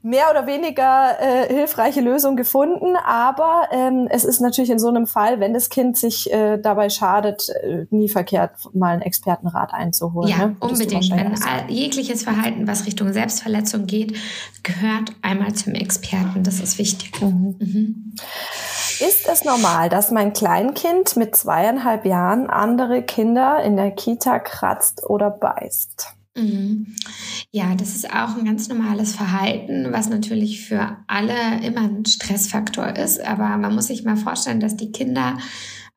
[0.05, 5.07] mehr oder weniger äh, hilfreiche Lösung gefunden, aber ähm, es ist natürlich in so einem
[5.07, 10.29] Fall, wenn das Kind sich äh, dabei schadet, äh, nie verkehrt, mal einen Expertenrat einzuholen.
[10.29, 10.57] Ja, ne?
[10.61, 11.11] unbedingt.
[11.11, 11.35] Wenn
[11.69, 14.15] jegliches Verhalten, was Richtung Selbstverletzung geht,
[14.63, 16.43] gehört einmal zum Experten.
[16.43, 17.23] Das ist wichtig.
[17.23, 17.57] Mhm.
[17.59, 18.15] Mhm.
[19.01, 25.03] Ist es normal, dass mein Kleinkind mit zweieinhalb Jahren andere Kinder in der Kita kratzt
[25.09, 26.14] oder beißt?
[26.37, 26.87] Mhm.
[27.53, 32.97] Ja, das ist auch ein ganz normales Verhalten, was natürlich für alle immer ein Stressfaktor
[32.97, 33.21] ist.
[33.21, 35.39] Aber man muss sich mal vorstellen, dass die Kinder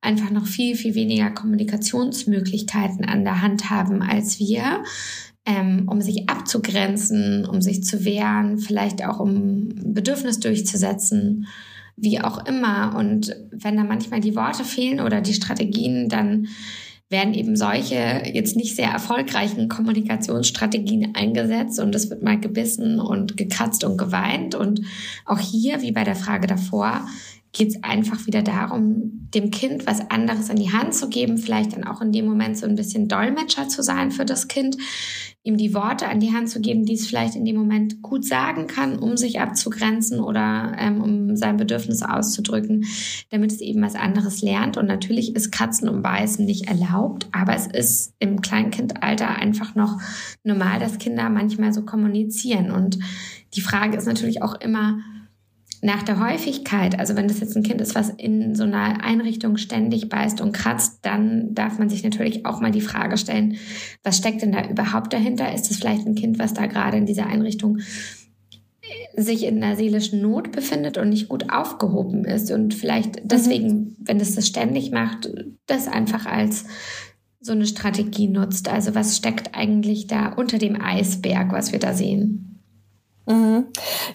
[0.02, 4.84] einfach noch viel, viel weniger Kommunikationsmöglichkeiten an der Hand haben als wir,
[5.46, 11.48] ähm, um sich abzugrenzen, um sich zu wehren, vielleicht auch um Bedürfnis durchzusetzen,
[11.96, 12.96] wie auch immer.
[12.96, 16.48] Und wenn da manchmal die Worte fehlen oder die Strategien, dann
[17.10, 23.38] werden eben solche jetzt nicht sehr erfolgreichen Kommunikationsstrategien eingesetzt und es wird mal gebissen und
[23.38, 24.56] gekratzt und geweint.
[24.56, 24.82] Und
[25.26, 27.08] auch hier, wie bei der Frage davor,
[27.54, 31.74] geht es einfach wieder darum, dem Kind was anderes in die Hand zu geben, vielleicht
[31.74, 34.78] dann auch in dem Moment so ein bisschen Dolmetscher zu sein für das Kind,
[35.48, 38.26] ihm die Worte an die Hand zu geben, die es vielleicht in dem Moment gut
[38.26, 42.86] sagen kann, um sich abzugrenzen oder ähm, um sein Bedürfnis auszudrücken,
[43.32, 44.76] damit es eben was anderes lernt.
[44.76, 50.02] Und natürlich ist Kratzen und Beißen nicht erlaubt, aber es ist im Kleinkindalter einfach noch
[50.44, 52.70] normal, dass Kinder manchmal so kommunizieren.
[52.70, 53.00] Und
[53.54, 55.00] die Frage ist natürlich auch immer,
[55.82, 59.58] nach der Häufigkeit, also wenn das jetzt ein Kind ist, was in so einer Einrichtung
[59.58, 63.58] ständig beißt und kratzt, dann darf man sich natürlich auch mal die Frage stellen,
[64.04, 65.54] was steckt denn da überhaupt dahinter?
[65.54, 67.80] Ist es vielleicht ein Kind, was da gerade in dieser Einrichtung
[69.16, 73.28] sich in einer seelischen Not befindet und nicht gut aufgehoben ist und vielleicht mhm.
[73.28, 75.30] deswegen, wenn es das ständig macht,
[75.66, 76.66] das einfach als
[77.40, 78.70] so eine Strategie nutzt.
[78.70, 82.57] Also was steckt eigentlich da unter dem Eisberg, was wir da sehen?
[83.28, 83.68] Mhm.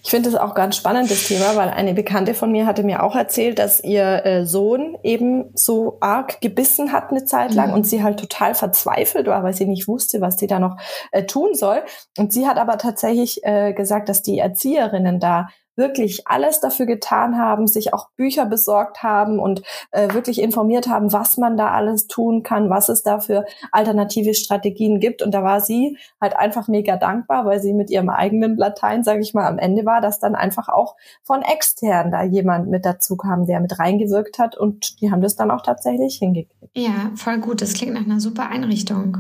[0.02, 3.02] Ich finde es auch ganz spannend, das Thema, weil eine Bekannte von mir hatte mir
[3.02, 7.74] auch erzählt, dass ihr äh, Sohn eben so arg gebissen hat eine Zeit lang mhm.
[7.74, 10.78] und sie halt total verzweifelt war, weil sie nicht wusste, was sie da noch
[11.10, 11.82] äh, tun soll.
[12.16, 17.38] Und sie hat aber tatsächlich äh, gesagt, dass die Erzieherinnen da wirklich alles dafür getan
[17.38, 22.06] haben, sich auch Bücher besorgt haben und äh, wirklich informiert haben, was man da alles
[22.06, 25.22] tun kann, was es da für alternative Strategien gibt.
[25.22, 29.20] Und da war sie halt einfach mega dankbar, weil sie mit ihrem eigenen Latein, sage
[29.20, 33.16] ich mal, am Ende war, dass dann einfach auch von extern da jemand mit dazu
[33.16, 36.76] kam, der mit reingewirkt hat und die haben das dann auch tatsächlich hingekriegt.
[36.76, 37.62] Ja, voll gut.
[37.62, 39.16] Das klingt nach einer super Einrichtung.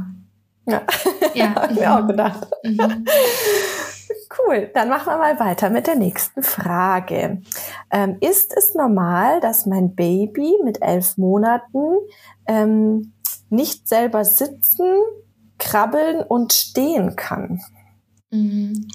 [0.66, 0.82] Ja,
[1.34, 1.54] ja.
[1.54, 2.46] habe ich mir auch gedacht.
[2.62, 3.04] Mhm.
[4.38, 7.42] Cool, dann machen wir mal weiter mit der nächsten Frage.
[7.90, 11.98] Ähm, ist es normal, dass mein Baby mit elf Monaten
[12.46, 13.12] ähm,
[13.50, 14.86] nicht selber sitzen,
[15.58, 17.60] krabbeln und stehen kann?
[18.30, 18.88] Mhm.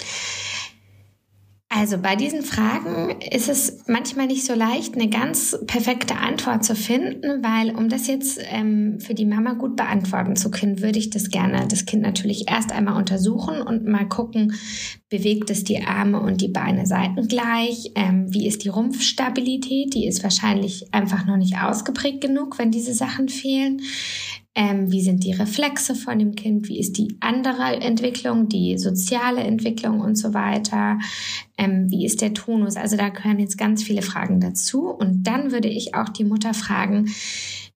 [1.69, 6.75] Also bei diesen Fragen ist es manchmal nicht so leicht, eine ganz perfekte Antwort zu
[6.75, 11.09] finden, weil um das jetzt ähm, für die Mama gut beantworten zu können, würde ich
[11.09, 14.53] das gerne das Kind natürlich erst einmal untersuchen und mal gucken,
[15.09, 20.23] bewegt es die Arme und die Beine seitengleich, ähm, wie ist die Rumpfstabilität, die ist
[20.23, 23.81] wahrscheinlich einfach noch nicht ausgeprägt genug, wenn diese Sachen fehlen.
[24.59, 26.67] Ähm, wie sind die Reflexe von dem Kind?
[26.67, 30.97] Wie ist die andere Entwicklung, die soziale Entwicklung und so weiter?
[31.59, 32.75] Ähm, wie ist der Tonus?
[32.75, 34.89] Also da gehören jetzt ganz viele Fragen dazu.
[34.89, 37.07] Und dann würde ich auch die Mutter fragen,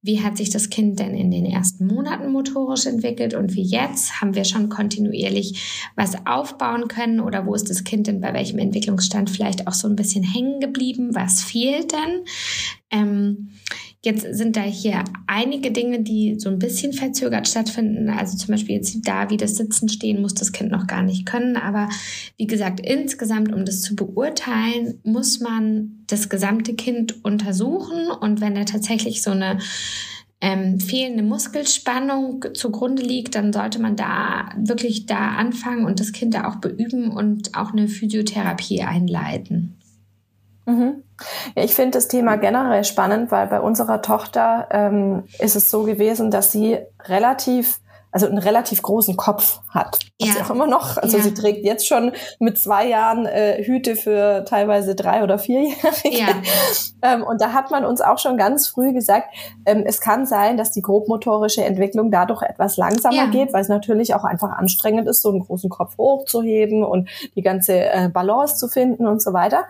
[0.02, 4.20] wie hat sich das Kind denn in den ersten Monaten motorisch entwickelt und wie jetzt?
[4.20, 8.58] Haben wir schon kontinuierlich was aufbauen können oder wo ist das Kind denn bei welchem
[8.58, 11.14] Entwicklungsstand vielleicht auch so ein bisschen hängen geblieben?
[11.14, 12.26] Was fehlt denn?
[12.90, 13.50] Ähm,
[14.04, 18.10] Jetzt sind da hier einige Dinge, die so ein bisschen verzögert stattfinden.
[18.10, 21.28] Also zum Beispiel jetzt da, wie das Sitzen stehen, muss das Kind noch gar nicht
[21.28, 21.56] können.
[21.56, 21.88] Aber
[22.36, 28.10] wie gesagt, insgesamt, um das zu beurteilen, muss man das gesamte Kind untersuchen.
[28.10, 29.60] Und wenn da tatsächlich so eine
[30.42, 36.34] ähm, fehlende Muskelspannung zugrunde liegt, dann sollte man da wirklich da anfangen und das Kind
[36.34, 39.78] da auch beüben und auch eine Physiotherapie einleiten.
[40.66, 41.04] Mhm.
[41.56, 45.84] Ja, ich finde das Thema generell spannend, weil bei unserer Tochter ähm, ist es so
[45.84, 47.80] gewesen, dass sie relativ
[48.12, 50.00] also einen relativ großen Kopf hat.
[50.20, 50.34] Ja.
[50.34, 50.98] Sie auch immer noch.
[50.98, 51.24] Also ja.
[51.24, 56.18] sie trägt jetzt schon mit zwei Jahren äh, Hüte für teilweise drei oder vierjährige.
[56.18, 56.28] Ja.
[57.04, 59.28] ähm, und da hat man uns auch schon ganz früh gesagt,
[59.66, 63.26] ähm, es kann sein, dass die grobmotorische Entwicklung dadurch etwas langsamer ja.
[63.28, 67.42] geht, weil es natürlich auch einfach anstrengend ist, so einen großen Kopf hochzuheben und die
[67.42, 69.64] ganze äh, Balance zu finden und so weiter.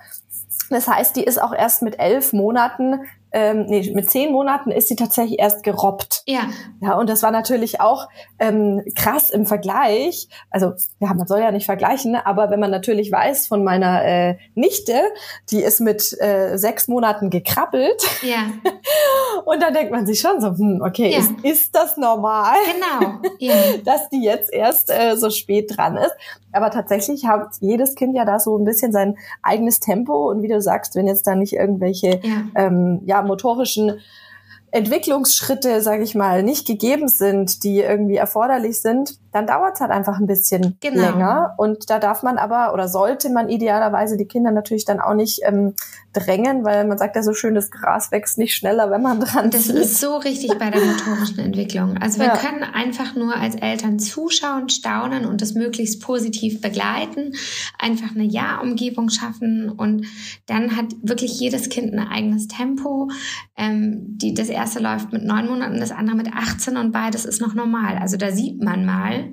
[0.72, 3.02] Das heißt, die ist auch erst mit elf Monaten
[3.34, 6.24] ähm, nee, mit zehn Monaten ist sie tatsächlich erst gerobbt.
[6.26, 6.50] Ja.
[6.82, 10.28] Ja, und das war natürlich auch ähm, krass im Vergleich.
[10.50, 14.38] Also, ja, man soll ja nicht vergleichen, aber wenn man natürlich weiß von meiner äh,
[14.56, 15.00] Nichte,
[15.50, 18.04] die ist mit äh, sechs Monaten gekrabbelt.
[18.22, 18.48] Ja.
[19.46, 21.20] und dann denkt man sich schon so, hm, okay, ja.
[21.20, 22.56] ist, ist das normal?
[22.74, 23.22] Genau.
[23.40, 23.56] Ja.
[23.84, 26.14] dass die jetzt erst äh, so spät dran ist.
[26.52, 30.30] Aber tatsächlich hat jedes Kind ja da so ein bisschen sein eigenes Tempo.
[30.30, 32.44] Und wie du sagst, wenn jetzt da nicht irgendwelche ja.
[32.56, 34.00] Ähm, ja, motorischen
[34.72, 39.92] Entwicklungsschritte, sage ich mal, nicht gegeben sind, die irgendwie erforderlich sind, dann dauert es halt
[39.92, 41.02] einfach ein bisschen genau.
[41.02, 41.54] länger.
[41.58, 45.42] Und da darf man aber oder sollte man idealerweise die Kinder natürlich dann auch nicht
[45.44, 45.74] ähm,
[46.14, 49.50] drängen, weil man sagt ja so schön, das Gras wächst nicht schneller, wenn man dran
[49.52, 49.76] Das zieht.
[49.76, 51.98] ist so richtig bei der motorischen Entwicklung.
[51.98, 52.38] Also wir ja.
[52.38, 57.34] können einfach nur als Eltern zuschauen, staunen und das möglichst positiv begleiten,
[57.80, 60.06] einfach eine Ja-Umgebung schaffen und
[60.46, 63.10] dann hat wirklich jedes Kind ein eigenes Tempo.
[63.56, 67.42] Ähm, die, das erste läuft mit neun Monaten, das andere mit 18 und beides ist
[67.42, 67.98] noch normal.
[67.98, 69.30] Also da sieht man mal,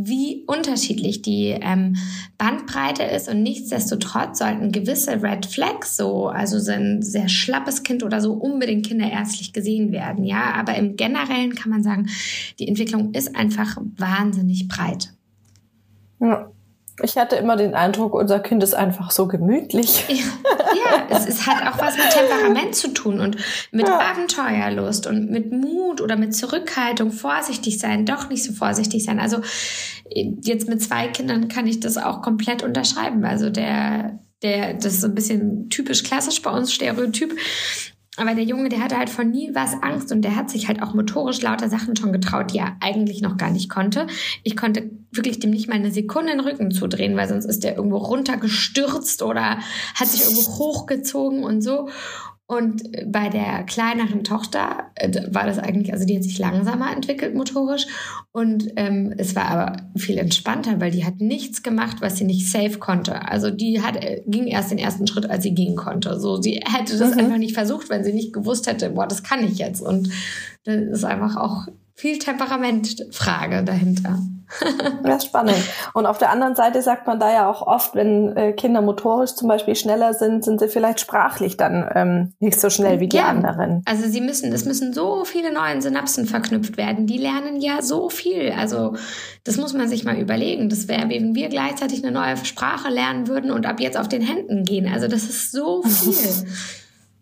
[0.00, 1.96] wie unterschiedlich die ähm,
[2.38, 8.04] Bandbreite ist und nichtsdestotrotz sollten gewisse Red Flags so, also so ein sehr schlappes Kind
[8.04, 10.54] oder so unbedingt kinderärztlich gesehen werden, ja.
[10.54, 12.06] Aber im Generellen kann man sagen,
[12.60, 15.12] die Entwicklung ist einfach wahnsinnig breit.
[16.20, 16.52] Ja.
[17.02, 20.04] Ich hatte immer den Eindruck, unser Kind ist einfach so gemütlich.
[20.08, 20.14] Ja,
[20.74, 23.36] ja es, es, hat auch was mit Temperament zu tun und
[23.70, 23.98] mit ja.
[23.98, 29.20] Abenteuerlust und mit Mut oder mit Zurückhaltung, vorsichtig sein, doch nicht so vorsichtig sein.
[29.20, 29.38] Also
[30.10, 33.24] jetzt mit zwei Kindern kann ich das auch komplett unterschreiben.
[33.24, 37.36] Also der, der, das ist so ein bisschen typisch klassisch bei uns, Stereotyp.
[38.18, 40.82] Aber der Junge, der hatte halt von nie was Angst und der hat sich halt
[40.82, 44.08] auch motorisch lauter Sachen schon getraut, die er eigentlich noch gar nicht konnte.
[44.42, 47.76] Ich konnte wirklich dem nicht mal eine Sekunde den Rücken zudrehen, weil sonst ist der
[47.76, 49.58] irgendwo runtergestürzt oder
[49.94, 51.88] hat sich irgendwo hochgezogen und so.
[52.50, 57.34] Und bei der kleineren Tochter äh, war das eigentlich, also die hat sich langsamer entwickelt
[57.34, 57.86] motorisch
[58.32, 62.50] und ähm, es war aber viel entspannter, weil die hat nichts gemacht, was sie nicht
[62.50, 63.28] safe konnte.
[63.28, 66.18] Also die hat äh, ging erst den ersten Schritt, als sie gehen konnte.
[66.18, 67.18] So sie hätte das mhm.
[67.18, 69.82] einfach nicht versucht, wenn sie nicht gewusst hätte, boah, das kann ich jetzt.
[69.82, 70.08] Und
[70.64, 74.20] das ist einfach auch viel Temperamentfrage dahinter.
[75.02, 75.56] das ist spannend.
[75.94, 79.34] Und auf der anderen Seite sagt man da ja auch oft, wenn äh, Kinder motorisch
[79.34, 83.16] zum Beispiel schneller sind, sind sie vielleicht sprachlich dann ähm, nicht so schnell wie die
[83.16, 83.26] ja.
[83.26, 83.82] anderen.
[83.86, 87.06] Also sie müssen, es müssen so viele neue Synapsen verknüpft werden.
[87.06, 88.52] Die lernen ja so viel.
[88.56, 88.94] Also
[89.44, 90.68] das muss man sich mal überlegen.
[90.68, 94.22] Das wäre, wenn wir gleichzeitig eine neue Sprache lernen würden und ab jetzt auf den
[94.22, 94.90] Händen gehen.
[94.92, 96.46] Also das ist so viel.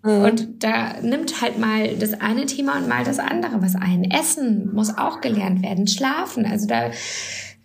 [0.07, 0.25] Mhm.
[0.25, 4.05] Und da nimmt halt mal das eine Thema und mal das andere was ein.
[4.11, 6.47] Essen muss auch gelernt werden, schlafen.
[6.47, 6.91] Also da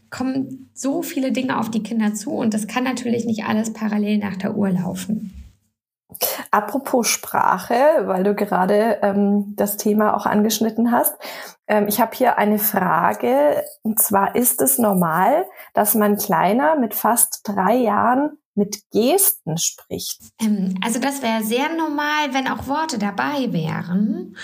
[0.10, 4.17] kommen so viele Dinge auf die Kinder zu und das kann natürlich nicht alles parallel
[4.17, 5.34] nach der Uhr laufen.
[6.51, 11.15] Apropos Sprache, weil du gerade ähm, das Thema auch angeschnitten hast.
[11.67, 16.93] Ähm, ich habe hier eine Frage, und zwar ist es normal, dass mein Kleiner mit
[16.93, 20.20] fast drei Jahren mit Gesten spricht.
[20.42, 24.36] Ähm, also das wäre sehr normal, wenn auch Worte dabei wären.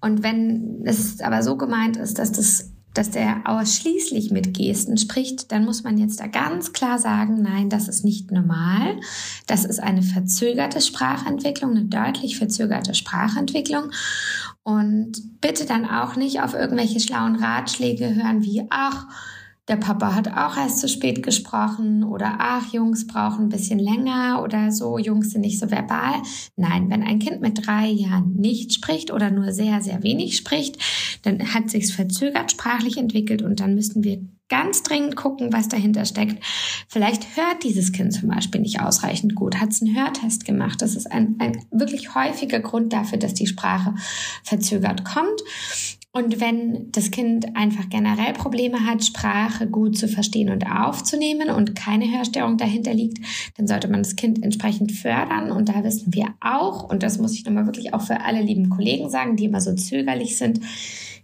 [0.00, 5.52] Und wenn es aber so gemeint ist, dass das dass der ausschließlich mit Gesten spricht,
[5.52, 8.98] dann muss man jetzt da ganz klar sagen, nein, das ist nicht normal.
[9.46, 13.92] Das ist eine verzögerte Sprachentwicklung, eine deutlich verzögerte Sprachentwicklung.
[14.64, 19.06] Und bitte dann auch nicht auf irgendwelche schlauen Ratschläge hören wie, ach,
[19.70, 24.42] der Papa hat auch erst zu spät gesprochen oder ach, Jungs brauchen ein bisschen länger
[24.42, 26.14] oder so, Jungs sind nicht so verbal.
[26.56, 30.76] Nein, wenn ein Kind mit drei Jahren nicht spricht oder nur sehr, sehr wenig spricht,
[31.22, 36.04] dann hat sich's verzögert sprachlich entwickelt und dann müssten wir ganz dringend gucken, was dahinter
[36.04, 36.44] steckt.
[36.88, 40.82] Vielleicht hört dieses Kind zum Beispiel nicht ausreichend gut, hat es einen Hörtest gemacht.
[40.82, 43.94] Das ist ein, ein wirklich häufiger Grund dafür, dass die Sprache
[44.42, 45.40] verzögert kommt.
[46.12, 51.76] Und wenn das Kind einfach generell Probleme hat, Sprache gut zu verstehen und aufzunehmen und
[51.76, 53.18] keine Hörstörung dahinter liegt,
[53.56, 55.52] dann sollte man das Kind entsprechend fördern.
[55.52, 58.70] Und da wissen wir auch, und das muss ich nochmal wirklich auch für alle lieben
[58.70, 60.58] Kollegen sagen, die immer so zögerlich sind,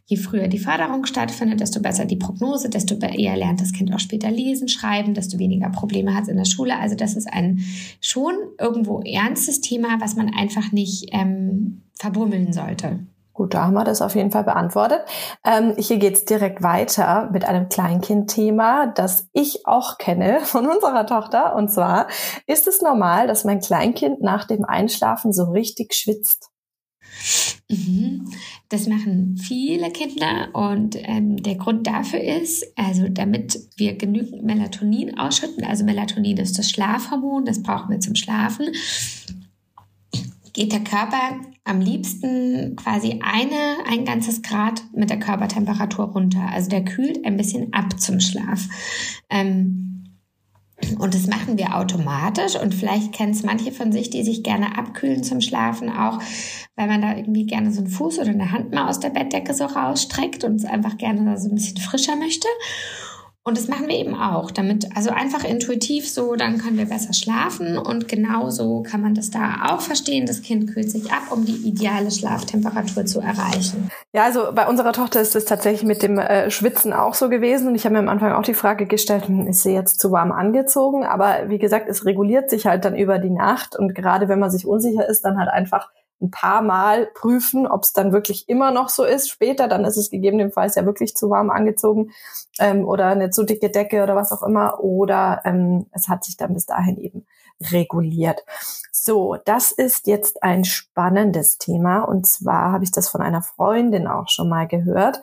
[0.05, 3.99] je früher die Förderung stattfindet, desto besser die Prognose, desto eher lernt das Kind auch
[3.99, 6.79] später lesen, schreiben, desto weniger Probleme hat es in der Schule.
[6.79, 7.65] Also das ist ein
[8.01, 13.01] schon irgendwo ernstes Thema, was man einfach nicht ähm, verbummeln sollte.
[13.37, 15.03] Gut, da haben wir das auf jeden Fall beantwortet.
[15.45, 21.55] Ähm, hier geht's direkt weiter mit einem Kleinkind-Thema, das ich auch kenne von unserer Tochter.
[21.55, 22.09] Und zwar
[22.47, 26.49] ist es normal, dass mein Kleinkind nach dem Einschlafen so richtig schwitzt.
[27.69, 28.25] Mhm.
[28.71, 35.19] Das machen viele Kinder und ähm, der Grund dafür ist, also damit wir genügend Melatonin
[35.19, 38.73] ausschütten, also Melatonin ist das Schlafhormon, das brauchen wir zum Schlafen
[40.57, 46.49] geht der Körper am liebsten quasi eine, ein ganzes Grad mit der Körpertemperatur runter.
[46.53, 48.69] Also der kühlt ein bisschen ab zum Schlaf.
[49.29, 49.97] Ähm,
[50.99, 54.77] und das machen wir automatisch und vielleicht kennen es manche von sich, die sich gerne
[54.77, 56.21] abkühlen zum Schlafen, auch
[56.77, 59.55] weil man da irgendwie gerne so einen Fuß oder eine Hand mal aus der Bettdecke
[59.55, 62.47] so rausstreckt und es einfach gerne so ein bisschen frischer möchte.
[63.49, 67.13] Und das machen wir eben auch, damit, also einfach intuitiv so, dann können wir besser
[67.13, 70.27] schlafen und genauso kann man das da auch verstehen.
[70.27, 73.89] Das Kind kühlt sich ab, um die ideale Schlaftemperatur zu erreichen.
[74.13, 77.69] Ja, also bei unserer Tochter ist es tatsächlich mit dem äh, Schwitzen auch so gewesen
[77.69, 80.11] und ich habe mir am Anfang auch die Frage gestellt, hm, ist sie jetzt zu
[80.11, 81.05] warm angezogen?
[81.05, 84.51] Aber wie gesagt, es reguliert sich halt dann über die Nacht und gerade wenn man
[84.51, 85.91] sich unsicher ist, dann halt einfach
[86.21, 89.29] ein paar Mal prüfen, ob es dann wirklich immer noch so ist.
[89.29, 92.11] Später, dann ist es gegebenenfalls ja wirklich zu warm angezogen
[92.59, 94.81] ähm, oder eine zu dicke Decke oder was auch immer.
[94.81, 97.27] Oder ähm, es hat sich dann bis dahin eben
[97.73, 98.45] reguliert.
[98.93, 102.01] So, das ist jetzt ein spannendes Thema.
[102.01, 105.21] Und zwar habe ich das von einer Freundin auch schon mal gehört.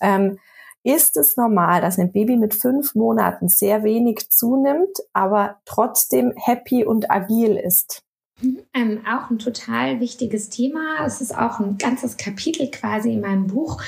[0.00, 0.38] Ähm,
[0.84, 6.84] ist es normal, dass ein Baby mit fünf Monaten sehr wenig zunimmt, aber trotzdem happy
[6.84, 8.04] und agil ist?
[8.40, 11.04] Ähm, auch ein total wichtiges Thema.
[11.04, 13.82] Es ist auch ein ganzes Kapitel quasi in meinem Buch.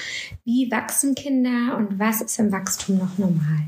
[0.44, 3.60] Wie wachsen Kinder und was ist im Wachstum noch normal?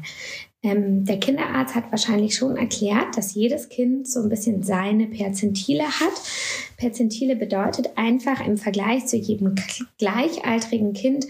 [0.64, 5.84] Ähm, der Kinderarzt hat wahrscheinlich schon erklärt, dass jedes Kind so ein bisschen seine Perzentile
[5.84, 6.12] hat.
[6.76, 9.54] Perzentile bedeutet einfach im Vergleich zu jedem
[9.98, 11.26] gleichaltrigen Kind,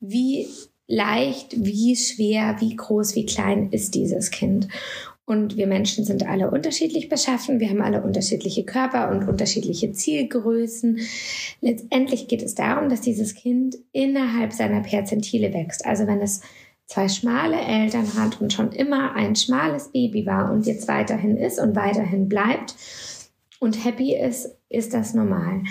[0.00, 0.46] wie
[0.86, 4.66] leicht, wie schwer, wie groß, wie klein ist dieses Kind.
[5.30, 7.60] Und wir Menschen sind alle unterschiedlich beschaffen.
[7.60, 10.98] Wir haben alle unterschiedliche Körper und unterschiedliche Zielgrößen.
[11.60, 15.86] Letztendlich geht es darum, dass dieses Kind innerhalb seiner Perzentile wächst.
[15.86, 16.40] Also wenn es
[16.86, 21.60] zwei schmale Eltern hat und schon immer ein schmales Baby war und jetzt weiterhin ist
[21.60, 22.74] und weiterhin bleibt
[23.60, 25.62] und happy ist, ist das normal.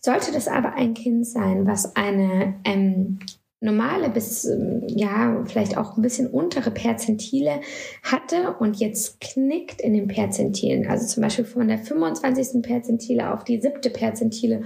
[0.00, 3.18] Sollte das aber ein Kind sein, was eine ähm,
[3.60, 7.60] normale bis ähm, ja vielleicht auch ein bisschen untere Perzentile
[8.02, 12.62] hatte und jetzt knickt in den Perzentilen, also zum Beispiel von der 25.
[12.62, 14.62] Perzentile auf die siebte Perzentile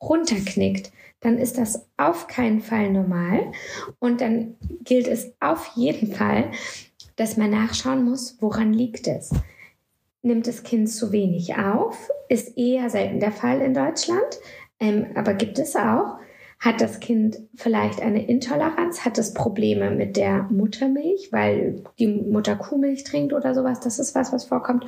[0.00, 3.52] runterknickt, dann ist das auf keinen Fall normal
[3.98, 6.50] und dann gilt es auf jeden Fall,
[7.16, 9.30] dass man nachschauen muss, woran liegt es.
[10.22, 14.38] Nimmt das Kind zu wenig auf, ist eher selten der Fall in Deutschland,
[14.80, 16.16] ähm, aber gibt es auch.
[16.62, 19.04] Hat das Kind vielleicht eine Intoleranz?
[19.04, 23.80] Hat es Probleme mit der Muttermilch, weil die Mutter Kuhmilch trinkt oder sowas?
[23.80, 24.86] Das ist was, was vorkommt.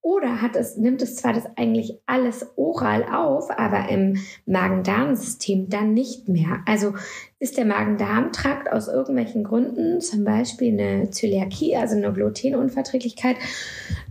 [0.00, 4.16] Oder hat es, nimmt es zwar das eigentlich alles oral auf, aber im
[4.46, 6.60] Magen-Darm-System dann nicht mehr.
[6.64, 6.94] Also
[7.38, 13.36] ist der Magen-Darm-Trakt aus irgendwelchen Gründen, zum Beispiel eine Zöliakie, also eine Glutenunverträglichkeit,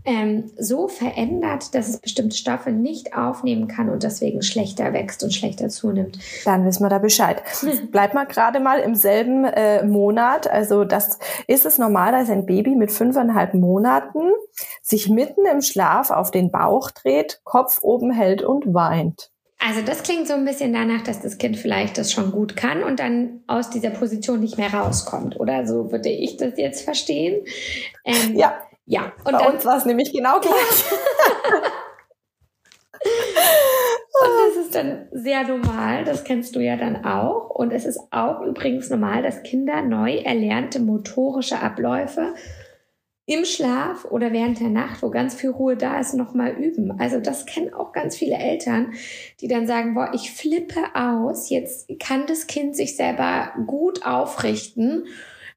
[0.10, 5.32] ähm, so verändert, dass es bestimmte Stoffe nicht aufnehmen kann und deswegen schlechter wächst und
[5.32, 6.18] schlechter zunimmt.
[6.45, 7.43] Dann wissen wir da Bescheid.
[7.91, 10.49] Bleibt mal gerade mal im selben äh, Monat.
[10.49, 14.32] Also das ist es normal, dass ein Baby mit fünfeinhalb Monaten
[14.82, 19.30] sich mitten im Schlaf auf den Bauch dreht, Kopf oben hält und weint.
[19.60, 22.82] Also das klingt so ein bisschen danach, dass das Kind vielleicht das schon gut kann
[22.82, 25.39] und dann aus dieser Position nicht mehr rauskommt.
[25.39, 27.45] Oder so würde ich das jetzt verstehen.
[28.05, 28.57] Ähm, ja.
[28.90, 29.14] Ja.
[29.24, 30.54] Und Bei dann, uns war es nämlich genau gleich.
[33.02, 37.52] und das ist dann sehr normal, das kennst du ja dann auch.
[37.52, 42.34] Und es ist auch übrigens normal, dass Kinder neu erlernte motorische Abläufe
[43.28, 47.00] im Schlaf oder während der Nacht, wo ganz viel Ruhe da ist, nochmal üben.
[47.00, 48.94] Also das kennen auch ganz viele Eltern,
[49.40, 55.06] die dann sagen, boah, ich flippe aus, jetzt kann das Kind sich selber gut aufrichten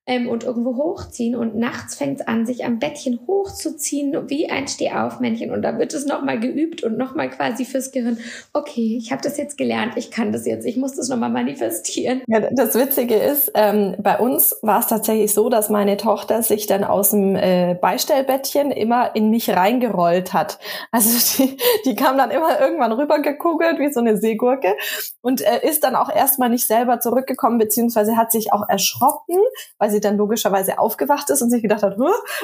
[0.07, 1.37] ähm, und irgendwo hochziehen.
[1.37, 5.53] Und nachts fängt es an, sich am Bettchen hochzuziehen, wie ein Stehaufmännchen.
[5.53, 8.19] Und da wird es nochmal geübt und nochmal quasi fürs Gehirn,
[8.53, 12.23] okay, ich habe das jetzt gelernt, ich kann das jetzt, ich muss das nochmal manifestieren.
[12.27, 16.67] Ja, das Witzige ist, ähm, bei uns war es tatsächlich so, dass meine Tochter sich
[16.67, 20.59] dann aus dem äh, Beistellbettchen immer in mich reingerollt hat.
[20.91, 24.75] Also die, die kam dann immer irgendwann rübergekugelt wie so eine Seegurke
[25.21, 29.39] und äh, ist dann auch erstmal nicht selber zurückgekommen, beziehungsweise hat sich auch erschrocken,
[29.79, 31.99] weil sie dann logischerweise aufgewacht ist und sich gedacht hat,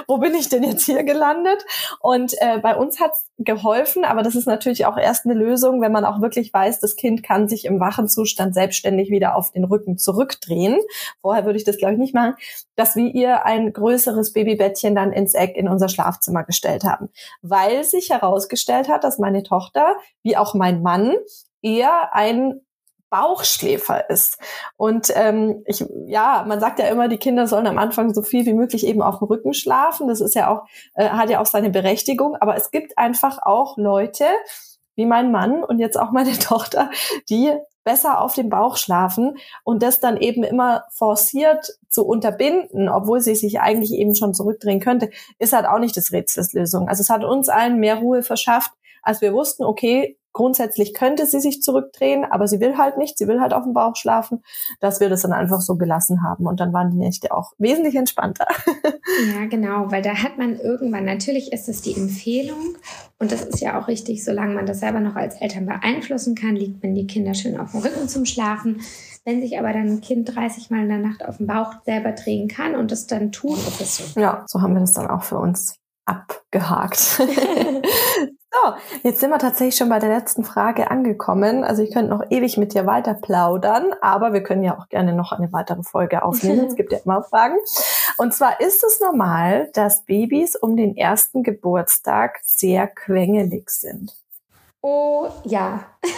[0.06, 1.64] wo bin ich denn jetzt hier gelandet?
[2.00, 5.92] Und äh, bei uns hat's geholfen, aber das ist natürlich auch erst eine Lösung, wenn
[5.92, 9.64] man auch wirklich weiß, das Kind kann sich im wachen Zustand selbstständig wieder auf den
[9.64, 10.78] Rücken zurückdrehen.
[11.20, 12.34] Vorher würde ich das, glaube ich, nicht machen,
[12.76, 17.08] dass wir ihr ein größeres Babybettchen dann ins Eck in unser Schlafzimmer gestellt haben.
[17.42, 21.14] Weil sich herausgestellt hat, dass meine Tochter, wie auch mein Mann,
[21.62, 22.60] eher ein
[23.10, 24.38] Bauchschläfer ist.
[24.76, 28.46] Und ähm, ich, ja, man sagt ja immer, die Kinder sollen am Anfang so viel
[28.46, 30.08] wie möglich eben auf dem Rücken schlafen.
[30.08, 32.36] Das ist ja auch, äh, hat ja auch seine Berechtigung.
[32.36, 34.24] Aber es gibt einfach auch Leute,
[34.96, 36.90] wie mein Mann und jetzt auch meine Tochter,
[37.30, 37.52] die
[37.84, 43.34] besser auf dem Bauch schlafen und das dann eben immer forciert zu unterbinden, obwohl sie
[43.34, 46.88] sich eigentlich eben schon zurückdrehen könnte, ist halt auch nicht das Rätselslösung.
[46.88, 51.40] Also es hat uns allen mehr Ruhe verschafft, als wir wussten, okay, grundsätzlich könnte sie
[51.40, 54.44] sich zurückdrehen, aber sie will halt nicht, sie will halt auf dem Bauch schlafen,
[54.78, 56.46] dass wir das dann einfach so gelassen haben.
[56.46, 58.46] Und dann waren die Nächte auch wesentlich entspannter.
[59.34, 62.76] Ja, genau, weil da hat man irgendwann, natürlich ist es die Empfehlung
[63.18, 66.54] und das ist ja auch richtig, solange man das selber noch als Eltern beeinflussen kann,
[66.54, 68.82] liegt man die Kinder schön auf dem Rücken zum Schlafen.
[69.24, 72.12] Wenn sich aber dann ein Kind 30 Mal in der Nacht auf dem Bauch selber
[72.12, 74.20] drehen kann und es dann tut, ist es so.
[74.20, 77.20] Ja, so haben wir das dann auch für uns abgehakt.
[78.64, 81.64] So, jetzt sind wir tatsächlich schon bei der letzten Frage angekommen.
[81.64, 85.12] Also ich könnte noch ewig mit dir weiter plaudern, aber wir können ja auch gerne
[85.12, 86.66] noch eine weitere Folge aufnehmen.
[86.66, 87.56] es gibt ja immer Fragen.
[88.16, 94.16] Und zwar ist es normal, dass Babys um den ersten Geburtstag sehr quengelig sind.
[94.80, 95.84] Oh ja.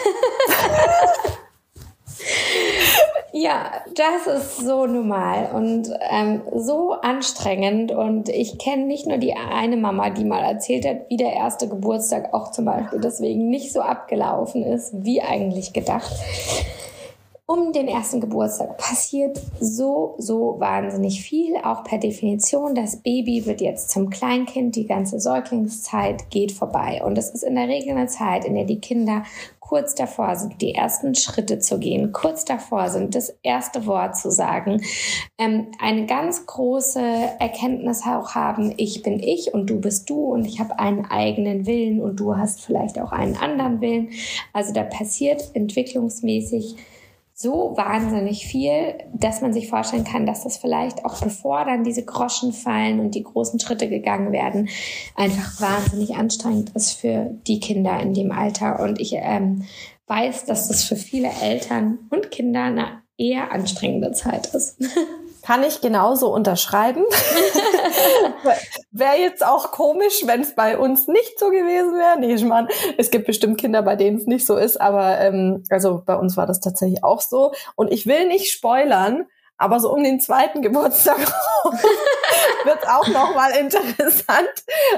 [3.33, 7.93] Ja, das ist so normal und ähm, so anstrengend.
[7.93, 11.69] Und ich kenne nicht nur die eine Mama, die mal erzählt hat, wie der erste
[11.69, 16.13] Geburtstag auch zum Beispiel deswegen nicht so abgelaufen ist, wie eigentlich gedacht.
[17.51, 22.77] Um den ersten Geburtstag passiert so, so wahnsinnig viel, auch per Definition.
[22.77, 27.03] Das Baby wird jetzt zum Kleinkind, die ganze Säuglingszeit geht vorbei.
[27.05, 29.25] Und es ist in der Regel eine Zeit, in der die Kinder
[29.59, 34.31] kurz davor sind, die ersten Schritte zu gehen, kurz davor sind, das erste Wort zu
[34.31, 34.85] sagen,
[35.37, 40.45] ähm, eine ganz große Erkenntnis auch haben, ich bin ich und du bist du und
[40.45, 44.11] ich habe einen eigenen Willen und du hast vielleicht auch einen anderen Willen.
[44.53, 46.77] Also da passiert entwicklungsmäßig
[47.43, 52.05] so wahnsinnig viel, dass man sich vorstellen kann, dass das vielleicht auch bevor dann diese
[52.05, 54.69] Groschen fallen und die großen Schritte gegangen werden,
[55.17, 58.81] einfach wahnsinnig anstrengend ist für die Kinder in dem Alter.
[58.81, 59.65] Und ich ähm,
[60.07, 64.77] weiß, dass das für viele Eltern und Kinder eine eher anstrengende Zeit ist.
[65.43, 67.05] Kann ich genauso unterschreiben.
[68.91, 72.19] wäre jetzt auch komisch, wenn es bei uns nicht so gewesen wäre.
[72.19, 72.69] Nee, ich meine,
[72.99, 76.37] es gibt bestimmt Kinder, bei denen es nicht so ist, aber ähm, also bei uns
[76.37, 77.53] war das tatsächlich auch so.
[77.77, 79.27] Und ich will nicht spoilern,
[79.57, 81.19] aber so um den zweiten Geburtstag
[82.65, 84.51] wird auch noch mal interessant.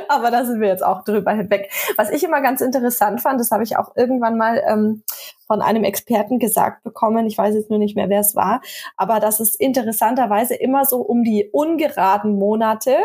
[0.08, 1.70] Aber da sind wir jetzt auch drüber hinweg.
[1.96, 5.02] Was ich immer ganz interessant fand, das habe ich auch irgendwann mal ähm,
[5.46, 7.26] von einem Experten gesagt bekommen.
[7.26, 8.60] Ich weiß jetzt nur nicht mehr, wer es war.
[8.96, 12.96] Aber dass es interessanterweise immer so um die ungeraden Monate,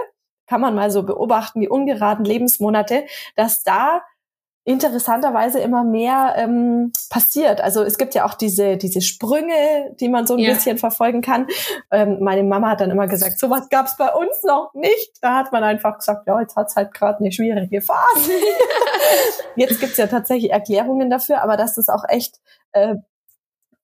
[0.47, 4.01] kann man mal so beobachten, die ungeraden Lebensmonate, dass da
[4.67, 7.61] interessanterweise immer mehr ähm, passiert.
[7.61, 10.53] Also es gibt ja auch diese, diese Sprünge, die man so ein ja.
[10.53, 11.47] bisschen verfolgen kann.
[11.89, 15.13] Ähm, meine Mama hat dann immer gesagt, sowas gab es bei uns noch nicht.
[15.21, 18.31] Da hat man einfach gesagt, ja, jetzt hat's halt gerade eine schwierige Phase.
[19.55, 22.41] jetzt gibt's ja tatsächlich Erklärungen dafür, aber dass das auch echt
[22.73, 22.95] äh,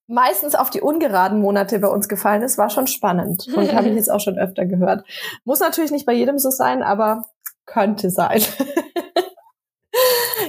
[0.07, 3.95] meistens auf die ungeraden Monate bei uns gefallen ist, war schon spannend und habe ich
[3.95, 5.05] jetzt auch schon öfter gehört.
[5.45, 7.23] Muss natürlich nicht bei jedem so sein, aber
[7.65, 8.41] könnte sein.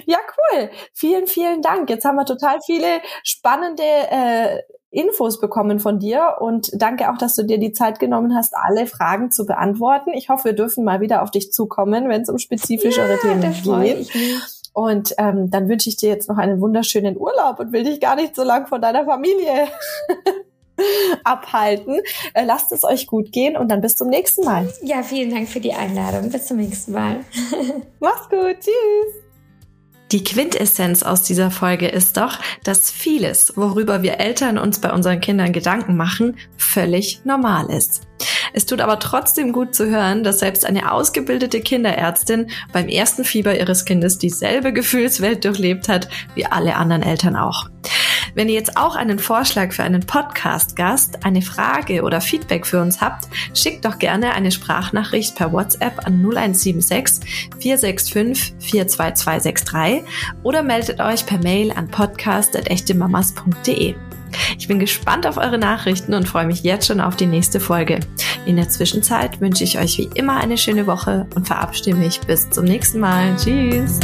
[0.07, 0.19] Ja,
[0.53, 0.71] cool.
[0.93, 1.91] Vielen, vielen Dank.
[1.91, 7.35] Jetzt haben wir total viele spannende äh, Infos bekommen von dir und danke auch, dass
[7.35, 10.13] du dir die Zeit genommen hast, alle Fragen zu beantworten.
[10.15, 13.83] Ich hoffe, wir dürfen mal wieder auf dich zukommen, wenn es um spezifischere ja, Themen
[13.83, 14.11] geht.
[14.73, 18.17] Und ähm, dann wünsche ich dir jetzt noch einen wunderschönen Urlaub und will dich gar
[18.17, 19.69] nicht so lang von deiner Familie
[21.25, 22.01] abhalten.
[22.33, 24.69] Äh, lasst es euch gut gehen und dann bis zum nächsten Mal.
[24.83, 26.31] Ja, vielen Dank für die Einladung.
[26.31, 27.21] Bis zum nächsten Mal.
[28.01, 28.59] Mach's gut.
[28.61, 29.24] Tschüss.
[30.15, 35.21] Die Quintessenz aus dieser Folge ist doch, dass vieles, worüber wir Eltern uns bei unseren
[35.21, 38.03] Kindern Gedanken machen, völlig normal ist.
[38.53, 43.59] Es tut aber trotzdem gut zu hören, dass selbst eine ausgebildete Kinderärztin beim ersten Fieber
[43.59, 47.69] ihres Kindes dieselbe Gefühlswelt durchlebt hat wie alle anderen Eltern auch.
[48.35, 53.01] Wenn ihr jetzt auch einen Vorschlag für einen Podcast-Gast, eine Frage oder Feedback für uns
[53.01, 60.03] habt, schickt doch gerne eine Sprachnachricht per WhatsApp an 0176 465 42263
[60.43, 63.95] oder meldet euch per Mail an podcast.echtemamas.de.
[64.59, 68.01] Ich bin gespannt auf eure Nachrichten und freue mich jetzt schon auf die nächste Folge.
[68.47, 72.51] In der Zwischenzeit wünsche ich euch wie immer eine schöne Woche und verabschiede mich bis
[72.51, 73.37] zum nächsten Mal.
[73.37, 74.01] Tschüss!